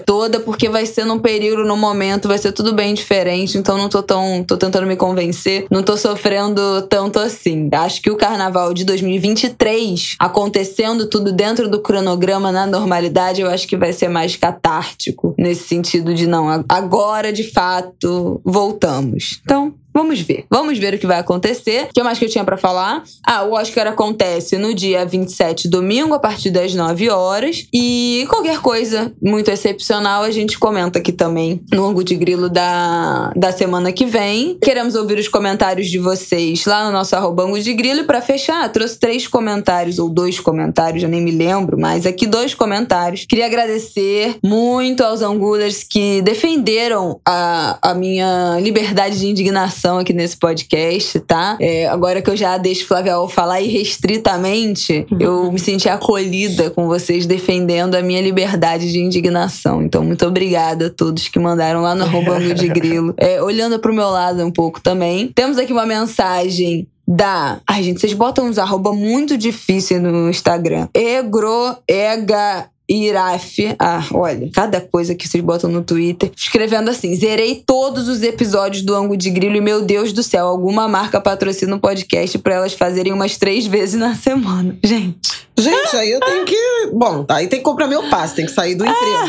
[0.05, 3.57] toda, porque vai ser num período, num momento, vai ser tudo bem diferente.
[3.57, 4.43] Então não tô tão.
[4.43, 5.65] tô tentando me convencer.
[5.69, 7.69] Não tô sofrendo tanto assim.
[7.71, 13.67] Acho que o carnaval de 2023, acontecendo tudo dentro do cronograma na normalidade, eu acho
[13.67, 15.33] que vai ser mais catártico.
[15.37, 19.41] Nesse sentido de não, agora de fato voltamos.
[19.43, 19.73] Então.
[19.93, 20.45] Vamos ver.
[20.49, 21.87] Vamos ver o que vai acontecer.
[21.89, 23.03] O que mais que eu tinha pra falar?
[23.25, 27.67] Ah, o Oscar acontece no dia 27, domingo, a partir das 9 horas.
[27.73, 33.31] E qualquer coisa muito excepcional a gente comenta aqui também no ângulo de grilo da,
[33.35, 34.57] da semana que vem.
[34.61, 38.01] Queremos ouvir os comentários de vocês lá no nosso arroba ângulo de grilo.
[38.01, 42.27] E pra fechar, trouxe três comentários, ou dois comentários, já nem me lembro, mas aqui
[42.27, 43.25] dois comentários.
[43.27, 50.35] Queria agradecer muito aos angulers que defenderam a, a minha liberdade de indignação aqui nesse
[50.35, 51.57] podcast, tá?
[51.59, 57.25] É, agora que eu já deixo Flavial falar irrestritamente, eu me senti acolhida com vocês
[57.25, 59.81] defendendo a minha liberdade de indignação.
[59.81, 63.13] Então, muito obrigada a todos que mandaram lá no arroba de Grilo.
[63.17, 65.31] É, olhando pro meu lado um pouco também.
[65.33, 67.59] Temos aqui uma mensagem da.
[67.67, 70.87] Ai, gente, vocês botam uns arroba muito difícil no Instagram.
[70.93, 72.67] Egro, ega.
[72.89, 78.23] Iraf, ah, olha, cada coisa que vocês botam no Twitter, escrevendo assim: zerei todos os
[78.23, 82.37] episódios do Ângulo de Grilo e, meu Deus do céu, alguma marca patrocina o podcast
[82.39, 84.77] pra elas fazerem umas três vezes na semana.
[84.83, 85.48] Gente.
[85.59, 86.89] Gente, aí eu tenho que.
[86.93, 89.27] Bom, aí tem que comprar meu passe, tem que sair do emprego.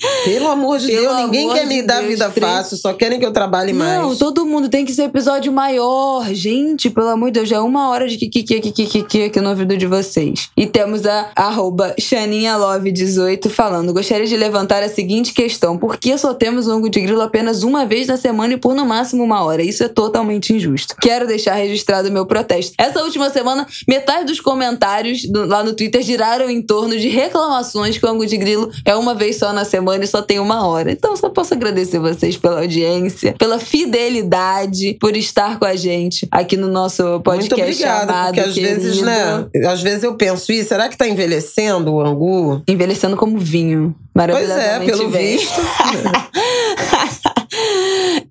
[0.24, 3.18] Pelo amor de Pelo Deus, ninguém quer de me dar Deus, vida fácil, só querem
[3.18, 4.18] que eu trabalhe Não, mais.
[4.18, 6.26] todo mundo tem que ser episódio maior.
[6.32, 9.86] Gente, pelo amor de Deus, já é uma hora de kikiki aqui no ouvido de
[9.86, 10.50] vocês.
[10.56, 13.92] E temos a arroba XaninhaLove18 falando.
[13.92, 15.78] Gostaria de levantar a seguinte questão.
[15.78, 18.74] Por que só temos o ângulo de grilo apenas uma vez na semana e por
[18.74, 19.62] no máximo uma hora?
[19.62, 20.94] Isso é totalmente injusto.
[21.00, 22.74] Quero deixar registrado o meu protesto.
[22.78, 27.96] Essa última semana, metade dos comentários do- lá no Twitter giraram em torno de reclamações
[27.96, 30.66] que o ângulo de grilo é uma vez só na semana e só tem uma
[30.66, 30.90] hora.
[30.92, 36.56] Então, só posso agradecer vocês pela audiência, pela fidelidade, por estar com a gente aqui
[36.56, 39.46] no nosso Muito podcast obrigada, chamado porque às vezes, querido, né?
[39.68, 42.62] Às vezes eu penso, Ih, será que tá envelhecendo o angu?
[42.68, 43.94] Envelhecendo como vinho.
[44.12, 45.36] Pois é, Maravilhosamente pelo bem.
[45.36, 45.60] visto.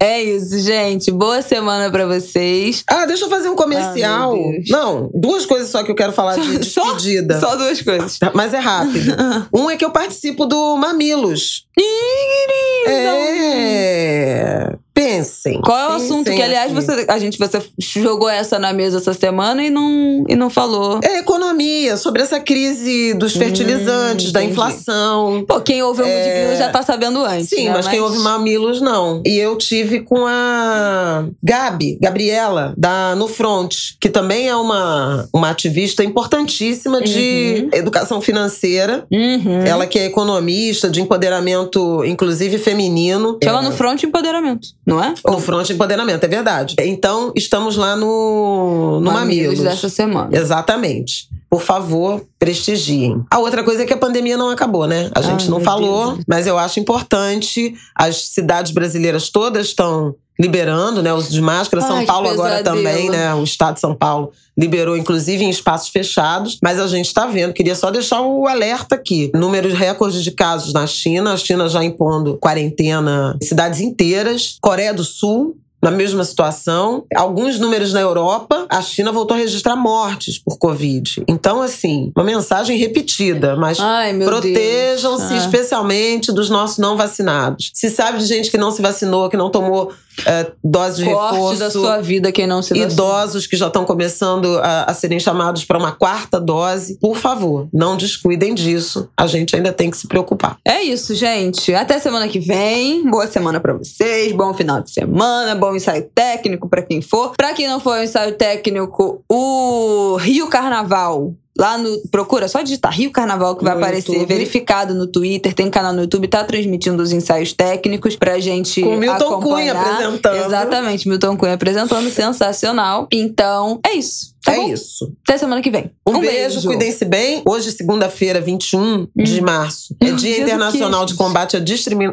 [0.02, 1.12] É isso, gente.
[1.12, 2.84] Boa semana pra vocês.
[2.88, 4.34] Ah, deixa eu fazer um comercial.
[4.34, 4.62] Ah.
[4.70, 7.38] Não, duas coisas só que eu quero falar de Só- despedida.
[7.40, 8.18] Só duas coisas.
[8.18, 9.14] Tá, Mas é rápido.
[9.54, 11.66] um é que eu participo do Mamilos.
[11.78, 12.90] Ih.
[12.90, 14.74] É.
[15.04, 15.62] Pensem.
[15.62, 16.82] Qual é o assunto que, aliás, aqui.
[16.82, 21.00] você, a gente você jogou essa na mesa essa semana e não, e não falou.
[21.04, 24.52] É economia, sobre essa crise dos fertilizantes, da Hum, entendi.
[24.52, 25.46] inflação.
[25.48, 27.52] Pô, quem ouve o Grilo já tá sabendo antes.
[27.54, 27.56] É.
[27.56, 27.74] Sim, né?
[27.76, 29.22] mas, quem ouve Mamilos não.
[29.26, 35.50] E eu tive com a Gabi, Gabriela, da No Front, que também é uma, uma
[35.50, 39.06] ativista importantíssima de educação financeira.
[39.12, 39.62] Uhum.
[39.66, 43.38] Ela que é economista, de empoderamento, inclusive feminino.
[43.44, 43.64] Chama É.
[43.64, 45.14] no front empoderamento, não é?
[45.26, 46.76] No Front Empoderamento, é verdade.
[46.80, 49.60] Então, estamos lá no, no Mamilos.
[49.60, 50.30] dessa semana.
[50.36, 51.30] Exatamente.
[51.50, 53.24] Por favor, prestigiem.
[53.32, 55.10] A outra coisa é que a pandemia não acabou, né?
[55.16, 56.26] A gente Ai, não falou, Deus.
[56.28, 57.74] mas eu acho importante.
[57.96, 61.14] As cidades brasileiras todas estão liberando, né?
[61.14, 61.82] O uso de máscara.
[61.86, 63.34] São Ai, que Paulo agora também, né?
[63.34, 66.58] O estado de São Paulo liberou, inclusive, em espaços fechados.
[66.64, 67.54] Mas a gente está vendo.
[67.54, 69.30] Queria só deixar o alerta aqui.
[69.34, 71.34] Números recordes de casos na China.
[71.34, 74.58] A China já impondo quarentena em cidades inteiras.
[74.62, 77.06] Coreia do Sul na mesma situação.
[77.16, 81.24] Alguns números na Europa, a China voltou a registrar mortes por Covid.
[81.28, 83.78] Então, assim, uma mensagem repetida, mas
[84.26, 85.34] protejam-se.
[85.34, 85.38] Ah.
[85.38, 87.72] especialmente dos nossos não vacinados.
[87.74, 89.92] Se sabe de gente que não se vacinou, que não tomou
[90.26, 91.60] é, dose de Corte reforço.
[91.60, 92.92] da sua vida quem não se vacina.
[92.92, 96.98] Idosos que já estão começando a, a serem chamados para uma quarta dose.
[97.00, 99.10] Por favor, não descuidem disso.
[99.16, 100.58] A gente ainda tem que se preocupar.
[100.66, 101.74] É isso, gente.
[101.74, 103.10] Até semana que vem.
[103.10, 104.32] Boa semana pra vocês.
[104.34, 105.56] Bom final de semana.
[105.70, 107.34] Bom ensaio técnico pra quem for.
[107.38, 111.34] Pra quem não for o ensaio técnico, o Rio Carnaval.
[111.58, 112.08] Lá no.
[112.10, 114.28] Procura, só digitar Rio Carnaval que vai No aparecer, YouTube.
[114.30, 118.82] verificado no Twitter, tem canal no YouTube, tá transmitindo os ensaios técnicos pra gente.
[118.82, 119.76] Com Milton acompanhar.
[119.76, 120.46] Cunha apresentando.
[120.46, 123.10] Exatamente, Milton Cunha apresentando, sensacional.
[123.12, 124.34] Então, é isso.
[124.44, 124.70] Tá é bom?
[124.70, 125.14] isso.
[125.28, 125.92] Até semana que vem.
[126.08, 127.42] Um, beijo, cuidem-se bem.
[127.46, 131.16] Hoje, segunda-feira, 21 de março, é Dia Internacional de?
[131.16, 131.60] Combate à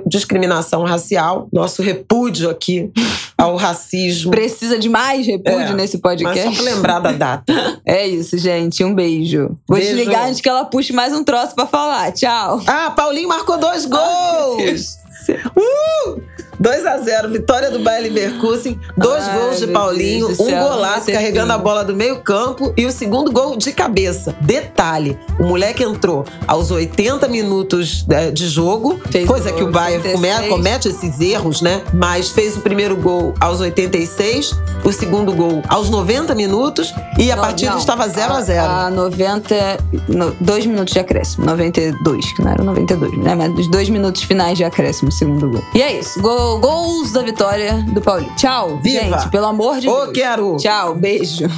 [0.07, 1.49] Discriminação Racial.
[1.53, 2.91] Nosso repúdio aqui
[3.39, 4.31] ao racismo.
[4.31, 6.57] Precisa de mais repúdio É, nesse Mas podcast.
[6.57, 7.53] só pra lembrar da data.
[7.87, 8.83] É isso, gente.
[8.83, 9.57] Um beijo.
[9.68, 9.95] Vou Beijo.
[9.95, 12.11] desligar antes que ela puxe mais um troço pra falar.
[12.12, 12.61] Tchau.
[12.66, 14.97] Ah, Paulinho marcou dois gols!
[15.57, 16.36] Uh!
[16.59, 21.11] 2 a 0 vitória do Bayer Leverkusen, dois Ai, gols de Paulinho, um céu, golaço
[21.12, 24.34] carregando a bola do meio-campo e o segundo gol de cabeça.
[24.40, 29.70] Detalhe: o moleque entrou aos 80 minutos é, de jogo, Fez coisa o que o
[29.70, 30.48] Bayern come- 86.
[30.50, 31.82] comete esses erros, né?
[31.92, 34.52] Mas fez o primeiro gol aos 86,
[34.84, 37.78] o segundo gol aos 90 minutos e a Não, partida não.
[37.78, 39.54] estava 0 a 0 A 90.
[40.09, 41.44] no- dois minutos de acréscimo.
[41.46, 43.34] 92, que não era 92, né?
[43.34, 45.62] Mas os dois minutos finais de acréscimo, segundo gol.
[45.74, 46.20] E é isso.
[46.20, 48.34] Gol- gols da vitória do Paulinho.
[48.36, 49.18] Tchau, Viva!
[49.18, 49.30] gente.
[49.30, 50.12] Pelo amor de Ô, Deus.
[50.12, 50.57] quero!
[50.59, 51.49] Tchau, beijo.